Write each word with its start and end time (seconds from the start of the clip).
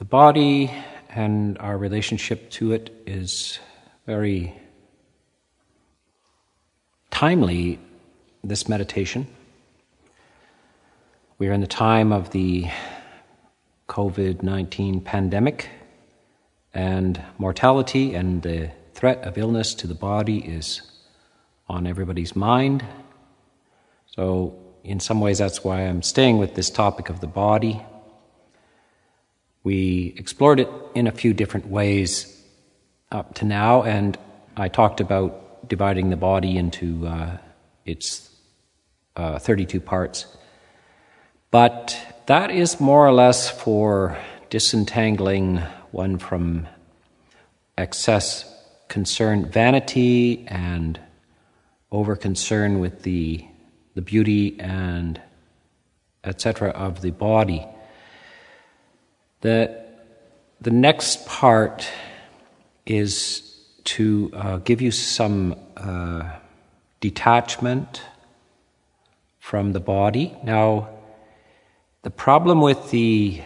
The 0.00 0.06
body 0.06 0.70
and 1.10 1.58
our 1.58 1.76
relationship 1.76 2.48
to 2.52 2.72
it 2.72 2.88
is 3.06 3.58
very 4.06 4.58
timely, 7.10 7.78
this 8.42 8.66
meditation. 8.66 9.26
We 11.36 11.48
are 11.48 11.52
in 11.52 11.60
the 11.60 11.66
time 11.66 12.12
of 12.14 12.30
the 12.30 12.68
COVID 13.90 14.42
19 14.42 15.02
pandemic, 15.02 15.68
and 16.72 17.22
mortality 17.36 18.14
and 18.14 18.40
the 18.40 18.70
threat 18.94 19.18
of 19.24 19.36
illness 19.36 19.74
to 19.74 19.86
the 19.86 19.94
body 19.94 20.38
is 20.38 20.80
on 21.68 21.86
everybody's 21.86 22.34
mind. 22.34 22.82
So, 24.06 24.56
in 24.82 24.98
some 24.98 25.20
ways, 25.20 25.36
that's 25.36 25.62
why 25.62 25.82
I'm 25.82 26.00
staying 26.00 26.38
with 26.38 26.54
this 26.54 26.70
topic 26.70 27.10
of 27.10 27.20
the 27.20 27.26
body. 27.26 27.82
We 29.62 30.14
explored 30.16 30.60
it 30.60 30.68
in 30.94 31.06
a 31.06 31.12
few 31.12 31.34
different 31.34 31.66
ways 31.68 32.42
up 33.12 33.34
to 33.34 33.44
now, 33.44 33.82
and 33.82 34.18
I 34.56 34.68
talked 34.68 35.00
about 35.00 35.68
dividing 35.68 36.10
the 36.10 36.16
body 36.16 36.56
into 36.56 37.06
uh, 37.06 37.36
its 37.84 38.30
uh, 39.16 39.38
32 39.38 39.80
parts. 39.80 40.26
But 41.50 41.96
that 42.26 42.50
is 42.50 42.80
more 42.80 43.06
or 43.06 43.12
less 43.12 43.50
for 43.50 44.16
disentangling 44.50 45.58
one 45.90 46.18
from 46.18 46.68
excess 47.76 48.46
concern, 48.88 49.46
vanity, 49.46 50.46
and 50.48 51.00
over 51.92 52.16
concern 52.16 52.78
with 52.78 53.02
the, 53.02 53.44
the 53.94 54.02
beauty 54.02 54.58
and 54.60 55.20
etc. 56.24 56.70
of 56.70 57.00
the 57.00 57.10
body. 57.10 57.66
The, 59.40 59.84
the 60.60 60.70
next 60.70 61.26
part 61.26 61.88
is 62.84 63.58
to 63.84 64.30
uh, 64.34 64.56
give 64.58 64.82
you 64.82 64.90
some 64.90 65.56
uh, 65.76 66.30
detachment 67.00 68.02
from 69.38 69.72
the 69.72 69.80
body. 69.80 70.36
Now, 70.44 70.90
the 72.02 72.10
problem 72.10 72.60
with 72.60 72.90
the 72.90 73.42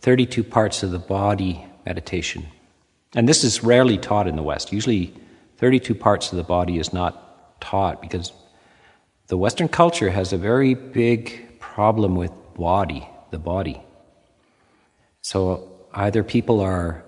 32 0.00 0.44
parts 0.44 0.82
of 0.82 0.90
the 0.90 0.98
body 0.98 1.64
meditation, 1.86 2.46
and 3.14 3.28
this 3.28 3.42
is 3.42 3.64
rarely 3.64 3.96
taught 3.96 4.28
in 4.28 4.36
the 4.36 4.42
West, 4.42 4.72
usually 4.72 5.14
32 5.56 5.94
parts 5.94 6.32
of 6.32 6.36
the 6.36 6.44
body 6.44 6.78
is 6.78 6.92
not 6.92 7.60
taught 7.60 8.00
because 8.02 8.32
the 9.28 9.36
Western 9.38 9.68
culture 9.68 10.10
has 10.10 10.32
a 10.32 10.38
very 10.38 10.74
big 10.74 11.58
problem 11.58 12.14
with 12.14 12.32
body, 12.54 13.08
the 13.30 13.38
body. 13.38 13.82
So 15.22 15.86
either 15.92 16.22
people 16.22 16.60
are 16.60 17.04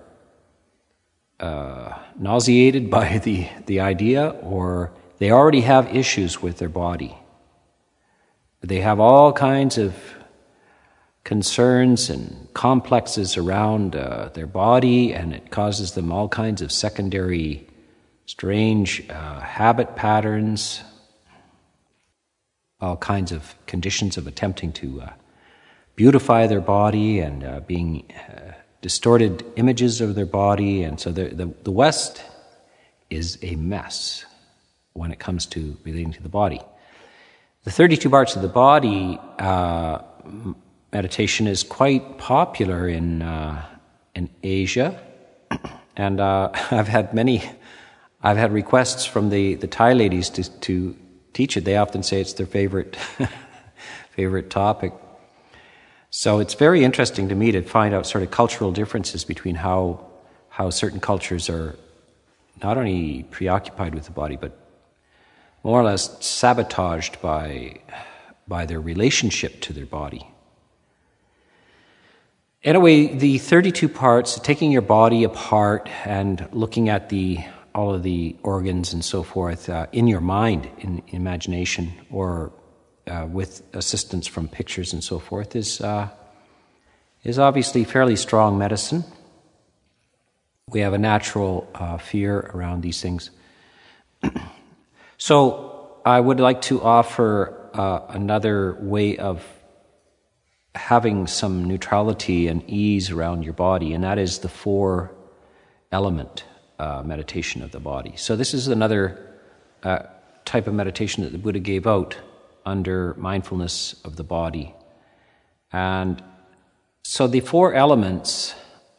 uh, 1.39 1.97
nauseated 2.17 2.89
by 2.99 3.17
the, 3.19 3.47
the 3.65 3.79
idea 3.79 4.29
or 4.29 4.91
they 5.19 5.31
already 5.31 5.61
have 5.61 5.95
issues 5.95 6.41
with 6.41 6.57
their 6.57 6.69
body. 6.69 7.17
They 8.61 8.79
have 8.81 8.99
all 8.99 9.33
kinds 9.33 9.77
of 9.77 9.95
concerns 11.23 12.09
and 12.09 12.47
complexes 12.53 13.37
around 13.37 13.95
uh, 13.95 14.29
their 14.33 14.47
body, 14.47 15.13
and 15.13 15.33
it 15.33 15.49
causes 15.51 15.93
them 15.93 16.11
all 16.11 16.27
kinds 16.27 16.61
of 16.61 16.71
secondary, 16.71 17.67
strange 18.25 19.09
uh, 19.09 19.39
habit 19.39 19.95
patterns, 19.95 20.81
all 22.81 22.97
kinds 22.97 23.31
of 23.31 23.55
conditions 23.65 24.17
of 24.17 24.27
attempting 24.27 24.73
to 24.73 25.01
uh, 25.01 25.13
beautify 25.95 26.47
their 26.47 26.61
body 26.61 27.19
and 27.19 27.43
uh, 27.43 27.59
being 27.61 28.11
uh, 28.11 28.53
distorted 28.81 29.45
images 29.55 30.01
of 30.01 30.15
their 30.15 30.25
body. 30.25 30.83
And 30.83 30.99
so 30.99 31.11
the, 31.11 31.25
the, 31.25 31.53
the, 31.63 31.71
West 31.71 32.23
is 33.09 33.37
a 33.41 33.55
mess 33.55 34.25
when 34.93 35.11
it 35.11 35.19
comes 35.19 35.45
to 35.47 35.77
relating 35.83 36.11
to 36.13 36.23
the 36.23 36.29
body. 36.29 36.61
The 37.63 37.71
32 37.71 38.09
parts 38.09 38.35
of 38.35 38.41
the 38.41 38.49
body 38.49 39.19
uh, 39.39 39.99
meditation 40.91 41.47
is 41.47 41.63
quite 41.63 42.17
popular 42.17 42.87
in, 42.87 43.21
uh, 43.21 43.65
in 44.15 44.29
Asia. 44.43 44.99
And 45.95 46.19
uh, 46.19 46.49
I've 46.71 46.87
had 46.87 47.13
many, 47.13 47.43
I've 48.21 48.37
had 48.37 48.51
requests 48.51 49.05
from 49.05 49.29
the, 49.29 49.55
the 49.55 49.67
Thai 49.67 49.93
ladies 49.93 50.29
to, 50.31 50.43
to 50.61 50.95
teach 51.33 51.55
it. 51.55 51.65
They 51.65 51.77
often 51.77 52.03
say 52.03 52.19
it's 52.19 52.33
their 52.33 52.45
favorite, 52.47 52.97
favorite 54.15 54.49
topic. 54.49 54.93
So 56.15 56.37
it's 56.37 56.53
very 56.53 56.83
interesting 56.83 57.29
to 57.29 57.35
me 57.35 57.51
to 57.53 57.63
find 57.63 57.91
out 57.95 58.05
sort 58.05 58.23
of 58.23 58.29
cultural 58.29 58.71
differences 58.71 59.23
between 59.23 59.55
how, 59.55 60.05
how 60.47 60.69
certain 60.69 60.99
cultures 60.99 61.49
are 61.49 61.75
not 62.61 62.77
only 62.77 63.23
preoccupied 63.31 63.95
with 63.95 64.05
the 64.05 64.11
body, 64.11 64.35
but 64.35 64.55
more 65.63 65.81
or 65.81 65.83
less 65.83 66.23
sabotaged 66.23 67.19
by, 67.19 67.79
by 68.47 68.67
their 68.67 68.79
relationship 68.79 69.59
to 69.61 69.73
their 69.73 69.87
body. 69.87 70.27
Anyway, 72.63 73.07
the 73.07 73.39
32 73.39 73.89
parts, 73.89 74.39
taking 74.39 74.71
your 74.71 74.83
body 74.83 75.23
apart 75.23 75.89
and 76.05 76.47
looking 76.51 76.89
at 76.89 77.09
the, 77.09 77.39
all 77.73 77.91
of 77.91 78.03
the 78.03 78.35
organs 78.43 78.93
and 78.93 79.03
so 79.03 79.23
forth 79.23 79.67
uh, 79.67 79.87
in 79.91 80.05
your 80.05 80.21
mind, 80.21 80.69
in 80.77 81.01
imagination, 81.07 81.91
or 82.11 82.51
uh, 83.07 83.27
with 83.29 83.63
assistance 83.73 84.27
from 84.27 84.47
pictures 84.47 84.93
and 84.93 85.03
so 85.03 85.19
forth 85.19 85.55
is, 85.55 85.81
uh, 85.81 86.09
is 87.23 87.37
obviously 87.37 87.83
fairly 87.83 88.15
strong 88.15 88.57
medicine. 88.57 89.03
We 90.69 90.79
have 90.81 90.93
a 90.93 90.97
natural 90.97 91.69
uh, 91.75 91.97
fear 91.97 92.39
around 92.53 92.81
these 92.81 93.01
things. 93.01 93.29
so, 95.17 95.69
I 96.05 96.19
would 96.19 96.41
like 96.41 96.61
to 96.63 96.81
offer 96.81 97.69
uh, 97.73 98.01
another 98.09 98.77
way 98.81 99.17
of 99.17 99.45
having 100.75 101.27
some 101.27 101.63
neutrality 101.63 102.49
and 102.49 102.61
ease 102.69 103.09
around 103.09 103.43
your 103.43 103.53
body, 103.53 103.93
and 103.93 104.03
that 104.03 104.17
is 104.17 104.39
the 104.39 104.49
four 104.49 105.11
element 105.91 106.43
uh, 106.77 107.03
meditation 107.05 107.61
of 107.61 107.71
the 107.71 107.79
body. 107.79 108.13
So, 108.17 108.35
this 108.35 108.53
is 108.53 108.67
another 108.67 109.17
type 110.45 110.67
of 110.67 110.73
meditation 110.73 111.23
that 111.23 111.31
the 111.31 111.37
Buddha 111.37 111.59
gave 111.59 111.87
out 111.87 112.17
under 112.65 113.13
mindfulness 113.15 113.95
of 114.03 114.15
the 114.15 114.23
body. 114.23 114.73
And 115.71 116.23
so 117.03 117.27
the 117.27 117.41
four 117.41 117.73
elements 117.73 118.55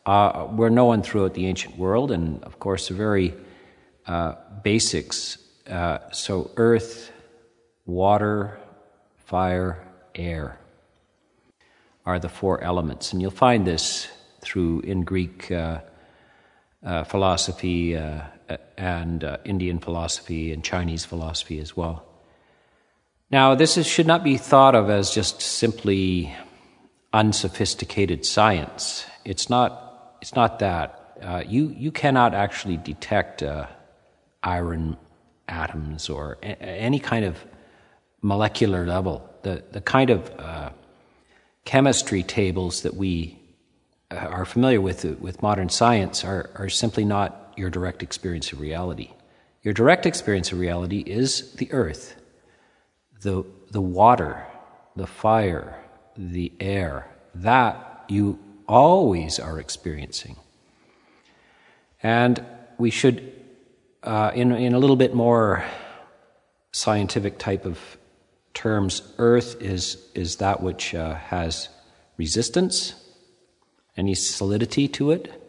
uh, 0.07 0.49
were 0.53 0.71
known 0.71 1.03
throughout 1.03 1.35
the 1.35 1.47
ancient 1.47 1.79
world, 1.79 2.11
and 2.11 2.43
of 2.45 2.59
course, 2.59 2.89
the 2.89 2.95
very 2.95 3.35
uh, 4.07 4.35
basics. 4.63 5.39
Uh, 5.69 5.99
so, 6.11 6.51
earth, 6.57 7.11
water, 7.87 8.59
fire, 9.17 9.87
air 10.15 10.59
are 12.05 12.19
the 12.19 12.29
four 12.29 12.61
elements. 12.63 13.13
And 13.13 13.23
you'll 13.23 13.31
find 13.31 13.67
this 13.67 14.09
through 14.43 14.81
in 14.81 15.05
Greek 15.05 15.51
uh, 15.51 15.81
uh, 16.85 17.05
philosophy 17.05 17.97
uh, 17.97 18.25
and 18.77 19.39
Indian 19.45 19.79
philosophy 19.79 20.53
and 20.53 20.63
Chinese 20.63 21.07
philosophy 21.07 21.59
as 21.59 21.75
well. 21.75 22.05
Now, 23.31 23.55
this 23.55 23.77
is, 23.77 23.87
should 23.87 24.07
not 24.07 24.23
be 24.23 24.37
thought 24.37 24.75
of 24.75 24.91
as 24.91 25.11
just 25.11 25.41
simply 25.41 26.35
unsophisticated 27.13 28.25
science. 28.25 29.07
It's 29.25 29.49
not, 29.49 30.17
it's 30.21 30.35
not 30.35 30.59
that. 30.59 31.19
Uh, 31.23 31.43
you, 31.47 31.75
you 31.77 31.91
cannot 31.91 32.35
actually 32.35 32.77
detect 32.77 33.43
uh, 33.43 33.67
iron 34.43 34.97
atoms 35.49 36.09
or 36.09 36.39
a- 36.43 36.63
any 36.63 36.99
kind 36.99 37.25
of 37.25 37.45
molecular 38.21 38.87
level. 38.87 39.29
The, 39.43 39.65
the 39.73 39.81
kind 39.81 40.11
of 40.11 40.31
uh, 40.39 40.71
chemistry 41.65 42.23
tables 42.23 42.83
that 42.83 42.95
we 42.95 43.39
uh, 44.11 44.17
are 44.17 44.45
familiar 44.45 44.81
with 44.81 45.05
with 45.21 45.43
modern 45.43 45.69
science 45.69 46.25
are, 46.25 46.51
are 46.57 46.69
simply 46.69 47.05
not 47.05 47.53
your 47.57 47.71
direct 47.71 48.03
experience 48.03 48.53
of 48.53 48.61
reality. 48.61 49.11
Your 49.63 49.73
direct 49.73 50.05
experience 50.05 50.53
of 50.53 50.59
reality 50.59 51.01
is 51.01 51.53
the 51.53 51.73
earth 51.73 52.17
the, 53.25 53.45
the 53.71 53.81
water, 53.81 54.47
the 54.95 55.07
fire, 55.07 55.83
the 56.17 56.53
air, 56.61 57.09
that 57.35 58.05
you 58.09 58.39
always 58.69 59.41
are 59.41 59.59
experiencing. 59.59 60.37
And 62.03 62.45
we 62.79 62.91
should, 62.91 63.33
uh, 64.03 64.31
in, 64.35 64.53
in 64.53 64.75
a 64.75 64.79
little 64.79 64.97
bit 64.97 65.15
more 65.15 65.65
scientific 66.71 67.39
type 67.39 67.65
of 67.65 67.79
terms, 68.53 69.03
earth 69.19 69.61
is, 69.61 69.97
is 70.15 70.37
that 70.37 70.63
which 70.63 70.95
uh, 70.95 71.15
has 71.15 71.71
resistance, 72.19 72.95
any 73.97 74.15
solidity 74.15 74.87
to 74.89 75.11
it. 75.11 75.41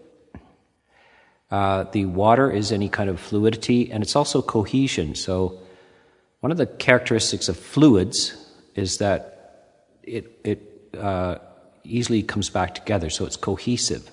Uh, 1.52 1.84
the 1.92 2.06
water 2.06 2.50
is 2.50 2.72
any 2.72 2.90
kind 2.90 3.10
of 3.10 3.20
fluidity, 3.20 3.92
and 3.92 4.02
it's 4.02 4.16
also 4.16 4.42
cohesion. 4.42 5.14
So 5.14 5.60
one 6.46 6.52
of 6.52 6.60
the 6.60 6.68
characteristics 6.68 7.50
of 7.50 7.58
fluids 7.58 8.38
is 8.76 9.00
that 9.00 9.80
it, 10.04 10.40
it 10.44 10.92
uh, 10.96 11.40
easily 11.84 12.22
comes 12.22 12.52
back 12.52 12.76
together, 12.76 13.10
so 13.10 13.26
it's 13.26 13.36
cohesive. 13.36 14.12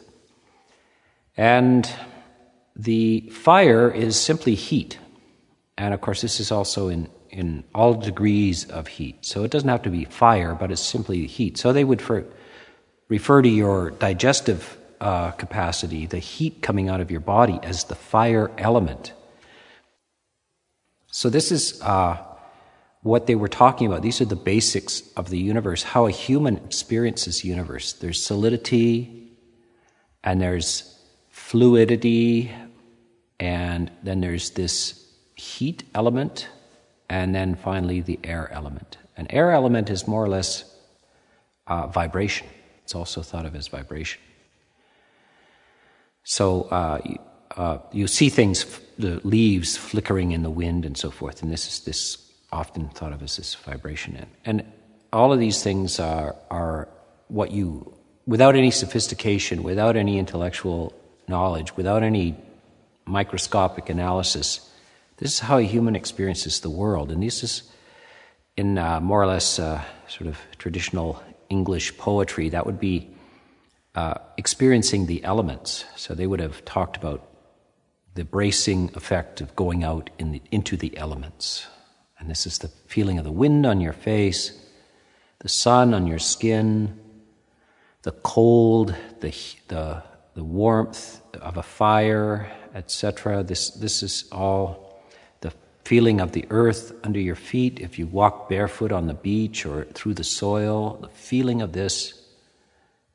And 1.37 1.87
the 2.75 3.29
fire 3.29 3.90
is 3.90 4.19
simply 4.19 4.55
heat. 4.55 4.99
And 5.76 5.93
of 5.93 6.00
course, 6.00 6.23
this 6.23 6.40
is 6.40 6.50
also 6.50 6.88
in, 6.88 7.11
in 7.29 7.64
all 7.75 7.93
degrees 7.93 8.64
of 8.64 8.87
heat. 8.87 9.26
So 9.26 9.44
it 9.44 9.50
doesn't 9.50 9.69
have 9.69 9.82
to 9.82 9.90
be 9.90 10.06
fire, 10.06 10.55
but 10.55 10.73
it's 10.73 10.81
simply 10.81 11.26
heat. 11.26 11.58
So 11.58 11.75
they 11.75 11.84
would 11.84 12.00
for, 12.00 12.25
refer 13.11 13.43
to 13.43 13.49
your 13.50 13.90
digestive 13.90 14.79
uh, 15.02 15.32
capacity, 15.32 16.06
the 16.06 16.19
heat 16.19 16.62
coming 16.62 16.88
out 16.88 17.02
of 17.02 17.11
your 17.11 17.20
body, 17.20 17.61
as 17.62 17.84
the 17.84 17.94
fire 17.94 18.50
element. 18.56 19.12
So 21.14 21.29
this 21.29 21.53
is 21.53 21.81
uh, 21.82 22.17
what 23.03 23.26
they 23.26 23.35
were 23.35 23.47
talking 23.47 23.87
about. 23.87 24.00
These 24.00 24.23
are 24.23 24.25
the 24.25 24.35
basics 24.35 25.03
of 25.14 25.29
the 25.29 25.38
universe, 25.38 25.82
how 25.82 26.06
a 26.06 26.11
human 26.11 26.56
experiences 26.56 27.44
universe. 27.44 27.93
There's 27.93 28.20
solidity, 28.20 29.37
and 30.25 30.41
there's 30.41 30.99
fluidity, 31.29 32.50
and 33.38 33.91
then 34.03 34.23
there's 34.23 34.50
this 34.50 35.06
heat 35.35 35.85
element, 35.94 36.49
and 37.11 37.35
then 37.35 37.56
finally 37.56 38.00
the 38.00 38.19
air 38.25 38.50
element. 38.50 38.97
An 39.19 39.26
air 39.29 39.53
element 39.53 39.91
is 39.91 40.08
more 40.08 40.25
or 40.25 40.31
less 40.31 40.65
uh, 41.67 41.88
vibration. 41.88 42.49
It's 42.85 42.94
also 42.94 43.20
thought 43.20 43.44
of 43.44 43.55
as 43.55 43.69
vibration. 43.69 44.20
So 46.25 46.62
uh, 46.62 47.00
uh, 47.55 47.79
you 47.93 48.06
see 48.06 48.31
things, 48.31 48.81
the 48.99 49.21
leaves 49.25 49.77
flickering 49.77 50.33
in 50.33 50.43
the 50.43 50.50
wind 50.50 50.85
and 50.85 50.97
so 50.97 51.11
forth, 51.11 51.43
and 51.43 51.50
this 51.50 51.67
is 51.67 51.81
this 51.81 52.33
often 52.50 52.89
thought 52.91 53.12
of 53.12 53.23
as 53.23 53.37
this 53.37 53.55
vibration. 53.55 54.27
And, 54.44 54.65
all 55.12 55.33
of 55.33 55.39
these 55.39 55.62
things 55.62 56.00
are, 56.00 56.35
are 56.50 56.89
what 57.29 57.50
you, 57.50 57.94
without 58.27 58.56
any 58.56 58.71
sophistication, 58.71 59.62
without 59.62 59.97
any 59.97 60.19
intellectual 60.19 60.93
knowledge, 61.29 61.77
without 61.77 62.03
any 62.03 62.37
microscopic 63.05 63.91
analysis, 63.91 64.71
this 65.19 65.35
is 65.35 65.39
how 65.41 65.59
a 65.59 65.62
human 65.62 65.94
experiences 65.94 66.61
the 66.61 66.71
world. 66.71 67.12
And 67.12 67.23
this 67.23 67.43
is, 67.43 67.62
in 68.56 68.79
uh, 68.79 69.00
more 69.00 69.23
or 69.23 69.27
less 69.27 69.59
uh, 69.59 69.83
sort 70.09 70.29
of 70.29 70.39
traditional 70.59 71.23
English 71.50 71.97
poetry, 71.99 72.49
that 72.49 72.65
would 72.65 72.81
be 72.81 73.11
uh, 73.94 74.15
experiencing 74.39 75.06
the 75.06 75.23
elements. 75.25 75.85
So 75.97 76.15
they 76.15 76.27
would 76.27 76.41
have 76.41 76.65
talked 76.65 76.97
about 76.97 77.29
the 78.14 78.25
bracing 78.25 78.91
effect 78.94 79.41
of 79.41 79.56
going 79.56 79.85
out 79.85 80.11
in 80.19 80.32
the, 80.32 80.43
into 80.50 80.76
the 80.76 80.97
elements. 80.97 81.67
And 82.19 82.31
this 82.31 82.47
is 82.47 82.59
the 82.59 82.69
feeling 82.69 83.19
of 83.19 83.25
the 83.25 83.32
wind 83.32 83.67
on 83.67 83.81
your 83.81 83.93
face, 83.93 84.59
the 85.41 85.49
sun 85.49 85.94
on 85.94 86.06
your 86.06 86.19
skin, 86.19 86.99
the 88.03 88.12
cold, 88.12 88.94
the, 89.20 89.35
the, 89.69 90.03
the 90.35 90.44
warmth 90.44 91.20
of 91.41 91.56
a 91.56 91.62
fire, 91.62 92.50
etc. 92.75 93.43
This, 93.43 93.70
this 93.70 94.03
is 94.03 94.29
all 94.31 95.03
the 95.41 95.53
feeling 95.85 96.20
of 96.20 96.32
the 96.32 96.44
earth 96.50 96.93
under 97.05 97.20
your 97.20 97.35
feet. 97.35 97.81
If 97.81 97.99
you 97.99 98.06
walk 98.06 98.49
barefoot 98.49 98.93
on 98.93 99.06
the 99.06 99.15
beach 99.15 99.65
or 99.65 99.85
through 99.85 100.15
the 100.15 100.25
soil, 100.25 100.99
the 101.00 101.08
feeling 101.08 101.62
of 101.62 101.73
this 101.73 102.20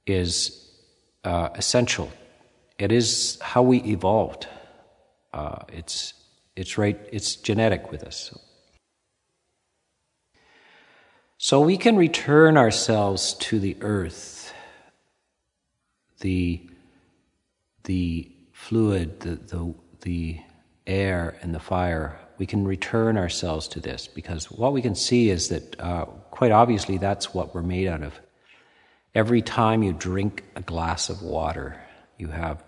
is 0.05 0.69
uh, 1.23 1.50
essential. 1.55 2.11
It 2.79 2.91
is 2.91 3.38
how 3.41 3.61
we 3.61 3.79
evolved. 3.83 4.47
Uh, 5.38 5.63
it's, 5.72 6.16
it's 6.56 6.80
right, 6.80 7.00
it's 7.12 7.36
genetic 7.36 7.92
with 7.92 8.04
us. 8.04 8.36
So 11.38 11.62
we 11.62 11.78
can 11.78 11.95
return 11.95 12.57
ourselves 12.57 13.36
to 13.36 13.60
the 13.60 13.78
earth, 13.81 14.51
the, 16.22 16.68
the 17.84 18.31
fluid, 18.51 19.19
the, 19.19 19.36
the, 19.36 19.75
the 20.01 20.39
air, 20.88 21.38
and 21.44 21.54
the 21.54 21.60
fire. 21.60 22.19
We 22.39 22.48
can 22.48 22.66
return 22.66 23.16
ourselves 23.16 23.68
to 23.69 23.80
this 23.80 24.07
because 24.07 24.50
what 24.50 24.74
we 24.74 24.81
can 24.81 24.95
see 24.95 25.30
is 25.30 25.50
that 25.50 25.80
uh, 25.80 26.06
quite 26.31 26.51
obviously 26.51 26.98
that's 26.98 27.36
what 27.36 27.54
we're 27.54 27.62
made 27.62 27.88
out 27.88 28.01
of. 28.01 28.19
Every 29.13 29.44
time 29.44 29.84
you 29.84 29.94
drink 29.94 30.44
a 30.56 30.62
glass 30.62 31.10
of 31.10 31.22
water, 31.22 31.80
you 32.18 32.30
have 32.30 32.63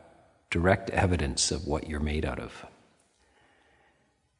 direct 0.49 0.89
evidence 0.89 1.51
of 1.51 1.67
what 1.67 1.87
you're 1.87 1.99
made 1.99 2.25
out 2.25 2.39
of. 2.39 2.65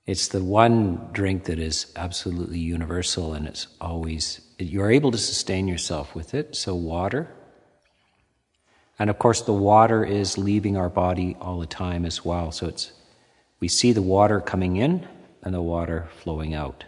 It's 0.06 0.30
the 0.30 0.44
one 0.44 1.10
drink 1.12 1.44
that 1.44 1.60
is 1.60 1.92
absolutely 1.96 2.58
universal 2.58 3.34
and 3.34 3.48
it's 3.48 3.68
always, 3.80 4.42
you're 4.58 4.90
able 4.90 5.12
to 5.12 5.20
sustain 5.20 5.68
yourself 5.68 6.16
with 6.16 6.34
it. 6.34 6.56
So, 6.56 6.74
water. 6.74 7.32
And 8.98 9.12
of 9.12 9.20
course, 9.20 9.42
the 9.42 9.54
water 9.54 10.04
is 10.04 10.38
leaving 10.38 10.76
our 10.78 10.90
body 10.90 11.38
all 11.40 11.60
the 11.60 11.68
time 11.68 12.06
as 12.06 12.26
well. 12.26 12.52
So, 12.52 12.68
it's, 12.68 12.92
we 13.60 13.68
see 13.68 13.92
the 13.92 14.02
water 14.02 14.42
coming 14.42 14.78
in 14.78 15.08
and 15.44 15.54
the 15.54 15.62
water 15.62 16.10
flowing 16.24 16.56
out. 16.56 16.86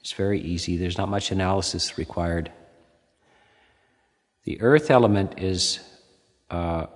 It's 0.00 0.12
very 0.12 0.40
easy, 0.40 0.76
there's 0.76 0.98
not 0.98 1.08
much 1.08 1.30
analysis 1.30 1.96
required. 1.96 2.52
The 4.44 4.60
earth 4.60 4.90
element 4.90 5.38
is 5.38 5.80
uh, 6.50 6.86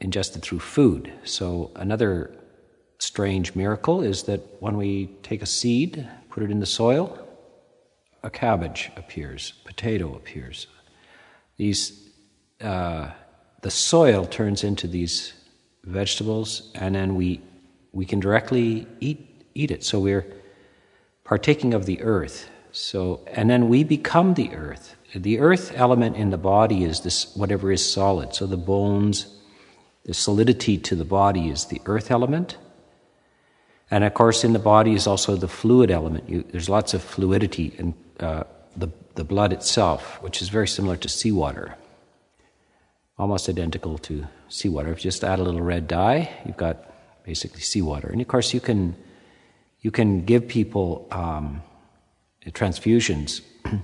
ingested 0.00 0.42
through 0.42 0.60
food. 0.60 1.12
So, 1.24 1.70
another 1.76 2.30
strange 2.98 3.54
miracle 3.54 4.00
is 4.02 4.24
that 4.24 4.40
when 4.60 4.76
we 4.76 5.06
take 5.22 5.42
a 5.42 5.46
seed, 5.46 6.08
put 6.30 6.42
it 6.42 6.50
in 6.50 6.60
the 6.60 6.66
soil, 6.66 7.18
a 8.22 8.30
cabbage 8.30 8.90
appears, 8.96 9.52
potato 9.64 10.14
appears. 10.14 10.68
These, 11.56 12.08
uh, 12.60 13.10
the 13.62 13.70
soil 13.70 14.26
turns 14.26 14.62
into 14.64 14.86
these 14.86 15.32
vegetables, 15.84 16.70
and 16.74 16.94
then 16.94 17.14
we 17.14 17.40
we 17.92 18.06
can 18.06 18.20
directly 18.20 18.86
eat 19.00 19.46
eat 19.54 19.70
it. 19.70 19.84
So 19.84 20.00
we're 20.00 20.26
partaking 21.24 21.74
of 21.74 21.86
the 21.86 22.00
earth. 22.02 22.48
So 22.72 23.20
and 23.26 23.50
then 23.50 23.68
we 23.68 23.84
become 23.84 24.34
the 24.34 24.54
earth. 24.54 24.96
The 25.14 25.40
earth 25.40 25.72
element 25.74 26.16
in 26.16 26.30
the 26.30 26.38
body 26.38 26.84
is 26.84 27.00
this 27.00 27.36
whatever 27.36 27.70
is 27.70 27.92
solid. 27.92 28.34
So 28.34 28.46
the 28.46 28.56
bones, 28.56 29.26
the 30.04 30.14
solidity 30.14 30.78
to 30.78 30.96
the 30.96 31.04
body 31.04 31.48
is 31.48 31.66
the 31.66 31.80
earth 31.86 32.10
element. 32.10 32.56
And 33.90 34.04
of 34.04 34.14
course, 34.14 34.42
in 34.42 34.52
the 34.52 34.58
body 34.58 34.94
is 34.94 35.06
also 35.06 35.36
the 35.36 35.48
fluid 35.48 35.90
element. 35.90 36.28
You, 36.28 36.44
there's 36.50 36.68
lots 36.68 36.94
of 36.94 37.02
fluidity 37.02 37.74
in 37.78 37.94
uh, 38.20 38.44
the, 38.76 38.88
the 39.14 39.24
blood 39.24 39.52
itself, 39.52 40.20
which 40.22 40.40
is 40.42 40.48
very 40.48 40.66
similar 40.66 40.96
to 40.96 41.08
seawater, 41.08 41.76
almost 43.18 43.48
identical 43.48 43.98
to 43.98 44.26
seawater. 44.48 44.90
If 44.90 44.98
you 44.98 45.10
just 45.10 45.22
add 45.22 45.38
a 45.38 45.42
little 45.42 45.60
red 45.60 45.88
dye, 45.88 46.30
you've 46.46 46.56
got 46.56 46.90
basically 47.24 47.60
seawater. 47.60 48.08
And 48.08 48.20
of 48.20 48.28
course, 48.28 48.54
you 48.54 48.60
can, 48.60 48.96
you 49.80 49.90
can 49.90 50.24
give 50.24 50.48
people 50.48 51.06
um, 51.10 51.62
transfusions 52.46 53.42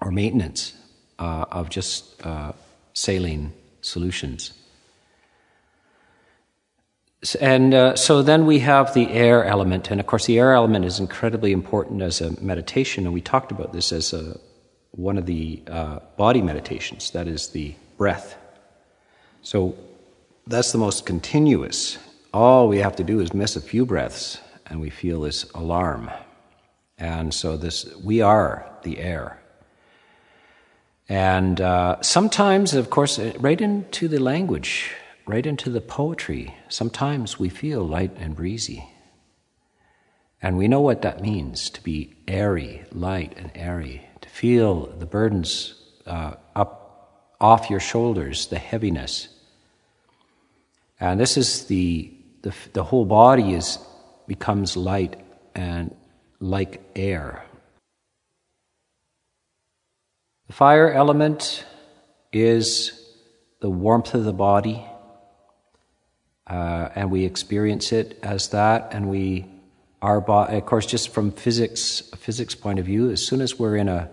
or 0.00 0.10
maintenance 0.10 0.74
uh, 1.18 1.44
of 1.50 1.70
just 1.70 2.24
uh, 2.26 2.52
saline 2.94 3.52
solutions. 3.80 4.54
And 7.40 7.72
uh, 7.72 7.94
so 7.94 8.22
then 8.22 8.46
we 8.46 8.58
have 8.60 8.94
the 8.94 9.08
air 9.12 9.44
element, 9.44 9.90
and 9.92 10.00
of 10.00 10.06
course, 10.06 10.26
the 10.26 10.40
air 10.40 10.54
element 10.54 10.84
is 10.84 10.98
incredibly 10.98 11.52
important 11.52 12.02
as 12.02 12.20
a 12.20 12.40
meditation, 12.42 13.04
and 13.04 13.14
we 13.14 13.20
talked 13.20 13.52
about 13.52 13.72
this 13.72 13.92
as 13.92 14.12
a, 14.12 14.40
one 14.90 15.18
of 15.18 15.26
the 15.26 15.62
uh, 15.68 16.00
body 16.16 16.42
meditations 16.42 17.12
that 17.12 17.28
is, 17.28 17.48
the 17.48 17.76
breath. 17.96 18.36
So 19.42 19.76
that's 20.48 20.72
the 20.72 20.78
most 20.78 21.06
continuous. 21.06 21.96
All 22.34 22.68
we 22.68 22.78
have 22.78 22.96
to 22.96 23.04
do 23.04 23.20
is 23.20 23.32
miss 23.32 23.54
a 23.54 23.60
few 23.60 23.86
breaths, 23.86 24.38
and 24.66 24.80
we 24.80 24.90
feel 24.90 25.20
this 25.20 25.44
alarm. 25.52 26.10
And 26.98 27.32
so, 27.32 27.56
this 27.56 27.86
we 28.02 28.20
are 28.20 28.68
the 28.82 28.98
air. 28.98 29.40
And 31.08 31.60
uh, 31.60 32.02
sometimes, 32.02 32.74
of 32.74 32.90
course, 32.90 33.18
right 33.38 33.60
into 33.60 34.08
the 34.08 34.18
language 34.18 34.92
right 35.26 35.46
into 35.46 35.70
the 35.70 35.80
poetry. 35.80 36.54
Sometimes 36.68 37.38
we 37.38 37.48
feel 37.48 37.82
light 37.82 38.12
and 38.18 38.34
breezy. 38.34 38.88
And 40.40 40.56
we 40.58 40.66
know 40.66 40.80
what 40.80 41.02
that 41.02 41.22
means 41.22 41.70
to 41.70 41.82
be 41.82 42.14
airy, 42.26 42.84
light, 42.90 43.34
and 43.36 43.52
airy, 43.54 44.06
to 44.22 44.28
feel 44.28 44.86
the 44.86 45.06
burdens 45.06 45.74
uh, 46.04 46.34
up 46.56 47.34
off 47.40 47.70
your 47.70 47.80
shoulders, 47.80 48.46
the 48.46 48.58
heaviness. 48.58 49.28
And 50.98 51.20
this 51.20 51.36
is 51.36 51.66
the, 51.66 52.12
the, 52.42 52.54
the 52.72 52.82
whole 52.82 53.04
body 53.04 53.54
is, 53.54 53.78
becomes 54.26 54.76
light 54.76 55.16
and 55.54 55.94
like 56.40 56.80
air. 56.96 57.44
The 60.48 60.52
fire 60.52 60.92
element 60.92 61.64
is 62.32 62.98
the 63.60 63.70
warmth 63.70 64.14
of 64.14 64.24
the 64.24 64.32
body 64.32 64.84
uh, 66.46 66.88
and 66.94 67.10
we 67.10 67.24
experience 67.24 67.92
it 67.92 68.18
as 68.22 68.48
that, 68.48 68.88
and 68.92 69.08
we 69.08 69.46
our 70.02 70.20
body, 70.20 70.56
of 70.56 70.66
course, 70.66 70.84
just 70.84 71.10
from 71.10 71.30
physics 71.30 72.02
physics 72.16 72.54
point 72.54 72.78
of 72.78 72.86
view, 72.86 73.10
as 73.10 73.24
soon 73.24 73.40
as 73.40 73.58
we're 73.58 73.76
in 73.76 73.88
a 73.88 74.10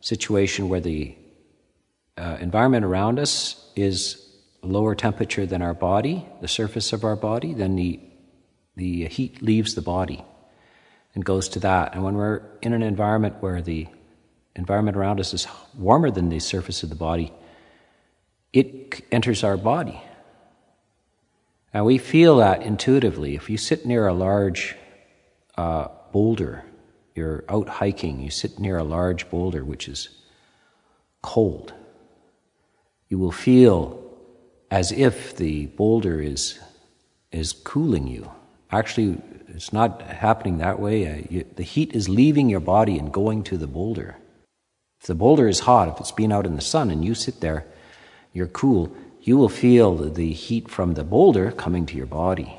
situation 0.00 0.68
where 0.68 0.80
the 0.80 1.16
uh, 2.16 2.36
environment 2.40 2.84
around 2.84 3.18
us 3.18 3.70
is 3.74 4.18
lower 4.62 4.94
temperature 4.94 5.46
than 5.46 5.62
our 5.62 5.74
body, 5.74 6.26
the 6.40 6.48
surface 6.48 6.92
of 6.92 7.04
our 7.04 7.16
body, 7.16 7.54
then 7.54 7.74
the, 7.74 7.98
the 8.76 9.06
heat 9.06 9.42
leaves 9.42 9.74
the 9.74 9.82
body 9.82 10.24
and 11.14 11.24
goes 11.24 11.48
to 11.48 11.60
that. 11.60 11.94
And 11.94 12.04
when 12.04 12.14
we're 12.14 12.42
in 12.62 12.72
an 12.72 12.82
environment 12.82 13.36
where 13.40 13.60
the 13.60 13.88
environment 14.54 14.96
around 14.96 15.18
us 15.18 15.34
is 15.34 15.46
warmer 15.76 16.10
than 16.10 16.28
the 16.28 16.38
surface 16.38 16.82
of 16.82 16.88
the 16.88 16.94
body, 16.94 17.32
it 18.52 19.02
enters 19.10 19.42
our 19.42 19.56
body. 19.56 20.00
And 21.72 21.84
we 21.86 21.98
feel 21.98 22.36
that 22.36 22.62
intuitively. 22.62 23.34
If 23.34 23.48
you 23.48 23.56
sit 23.56 23.86
near 23.86 24.06
a 24.06 24.14
large 24.14 24.76
uh, 25.56 25.88
boulder, 26.12 26.64
you're 27.14 27.44
out 27.48 27.68
hiking, 27.68 28.20
you 28.20 28.30
sit 28.30 28.58
near 28.58 28.78
a 28.78 28.84
large 28.84 29.30
boulder 29.30 29.64
which 29.64 29.88
is 29.88 30.08
cold, 31.22 31.72
you 33.08 33.18
will 33.18 33.32
feel 33.32 34.02
as 34.70 34.92
if 34.92 35.36
the 35.36 35.66
boulder 35.66 36.20
is, 36.20 36.58
is 37.30 37.52
cooling 37.52 38.06
you. 38.06 38.30
Actually, 38.70 39.20
it's 39.48 39.72
not 39.72 40.00
happening 40.02 40.58
that 40.58 40.80
way. 40.80 41.06
Uh, 41.06 41.22
you, 41.28 41.44
the 41.56 41.62
heat 41.62 41.94
is 41.94 42.08
leaving 42.08 42.48
your 42.48 42.60
body 42.60 42.98
and 42.98 43.12
going 43.12 43.42
to 43.44 43.58
the 43.58 43.66
boulder. 43.66 44.16
If 45.00 45.06
the 45.06 45.14
boulder 45.14 45.46
is 45.48 45.60
hot, 45.60 45.88
if 45.88 46.00
it's 46.00 46.12
been 46.12 46.32
out 46.32 46.46
in 46.46 46.56
the 46.56 46.62
sun 46.62 46.90
and 46.90 47.04
you 47.04 47.14
sit 47.14 47.40
there, 47.40 47.66
you're 48.32 48.46
cool, 48.46 48.96
you 49.22 49.36
will 49.38 49.48
feel 49.48 49.94
the 49.96 50.32
heat 50.32 50.68
from 50.68 50.94
the 50.94 51.04
boulder 51.04 51.52
coming 51.52 51.86
to 51.86 51.96
your 51.96 52.06
body. 52.06 52.58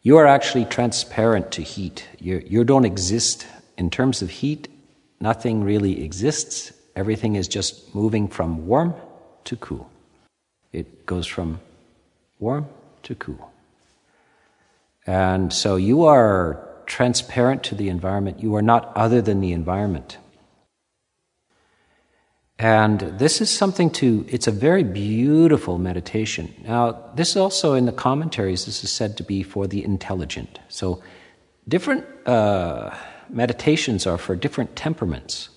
You 0.00 0.16
are 0.16 0.26
actually 0.26 0.64
transparent 0.64 1.52
to 1.52 1.62
heat. 1.62 2.08
You, 2.18 2.42
you 2.46 2.64
don't 2.64 2.86
exist. 2.86 3.46
In 3.76 3.90
terms 3.90 4.22
of 4.22 4.30
heat, 4.30 4.68
nothing 5.20 5.62
really 5.62 6.02
exists. 6.04 6.72
Everything 6.96 7.36
is 7.36 7.48
just 7.48 7.94
moving 7.94 8.28
from 8.28 8.66
warm 8.66 8.94
to 9.44 9.56
cool. 9.56 9.90
It 10.72 11.06
goes 11.06 11.26
from 11.26 11.60
warm 12.38 12.66
to 13.04 13.14
cool. 13.14 13.52
And 15.06 15.52
so 15.52 15.76
you 15.76 16.04
are 16.04 16.66
transparent 16.86 17.62
to 17.64 17.74
the 17.74 17.88
environment. 17.88 18.42
You 18.42 18.54
are 18.56 18.62
not 18.62 18.92
other 18.96 19.20
than 19.20 19.40
the 19.40 19.52
environment. 19.52 20.16
And 22.62 23.00
this 23.18 23.40
is 23.40 23.50
something 23.50 23.90
to, 23.94 24.24
it's 24.28 24.46
a 24.46 24.52
very 24.52 24.84
beautiful 24.84 25.78
meditation. 25.78 26.54
Now, 26.62 26.92
this 27.16 27.30
is 27.30 27.36
also 27.36 27.74
in 27.74 27.86
the 27.86 27.92
commentaries, 27.92 28.66
this 28.66 28.84
is 28.84 28.92
said 28.92 29.16
to 29.16 29.24
be 29.24 29.42
for 29.42 29.66
the 29.66 29.82
intelligent. 29.82 30.60
So, 30.68 31.02
different 31.66 32.06
uh, 32.24 32.94
meditations 33.28 34.06
are 34.06 34.16
for 34.16 34.36
different 34.36 34.76
temperaments. 34.76 35.48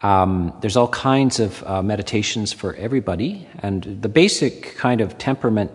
Um, 0.00 0.54
there's 0.62 0.78
all 0.78 0.88
kinds 0.88 1.38
of 1.38 1.62
uh, 1.64 1.82
meditations 1.82 2.50
for 2.50 2.74
everybody, 2.76 3.46
and 3.58 3.82
the 4.00 4.08
basic 4.08 4.74
kind 4.76 5.02
of 5.02 5.18
temperament 5.18 5.70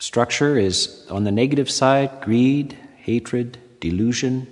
structure 0.00 0.58
is 0.58 1.06
on 1.12 1.22
the 1.22 1.30
negative 1.30 1.70
side, 1.70 2.10
greed, 2.22 2.76
hatred, 2.96 3.56
delusion. 3.78 4.48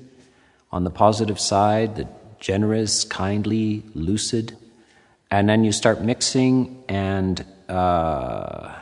On 0.70 0.84
the 0.84 0.90
positive 0.90 1.40
side, 1.40 1.96
the 1.96 2.08
generous, 2.42 3.04
kindly, 3.04 3.84
lucid. 3.94 4.56
And 5.30 5.49
then 5.49 5.62
you 5.62 5.70
start 5.70 6.02
mixing 6.02 6.82
and 6.88 7.46
uh, 7.68 8.75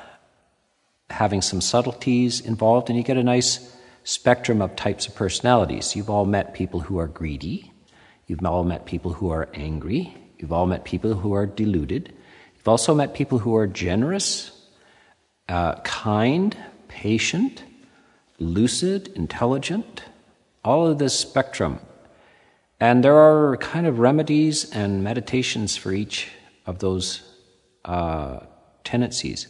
having 1.11 1.43
some 1.43 1.61
subtleties 1.61 2.41
involved, 2.41 2.89
and 2.89 2.97
you 2.97 3.05
get 3.05 3.19
a 3.19 3.23
nice 3.23 3.77
spectrum 4.03 4.63
of 4.63 4.75
types 4.77 5.07
of 5.07 5.15
personalities. 5.15 5.95
You've 5.95 6.09
all 6.09 6.25
met 6.25 6.55
people 6.55 6.81
who 6.81 6.99
are 6.99 7.07
greedy, 7.07 7.71
you've 8.27 8.45
all 8.45 8.65
met 8.65 8.87
people 8.87 9.13
who 9.13 9.31
are 9.31 9.49
angry, 9.53 10.17
you've 10.39 10.53
all 10.53 10.67
met 10.67 10.85
people 10.85 11.15
who 11.15 11.35
are 11.35 11.47
deluded, 11.47 12.13
you've 12.57 12.69
also 12.69 12.95
met 12.95 13.13
people 13.13 13.39
who 13.39 13.55
are 13.55 13.67
generous, 13.67 14.53
uh, 15.51 15.75
kind, 15.81 16.57
patient, 16.89 17.63
lucid, 18.39 19.09
intelligent. 19.09 20.03
All 20.65 20.87
of 20.87 20.99
this 20.99 21.19
spectrum 21.19 21.79
and 22.81 23.05
there 23.05 23.17
are 23.17 23.57
kind 23.59 23.87
of 23.87 23.99
remedies 23.99 24.71
and 24.71 25.05
meditations 25.05 25.77
for 25.77 25.93
each 25.93 26.29
of 26.67 26.79
those 26.79 27.23
uh, 27.85 28.41
tendencies. 28.85 29.49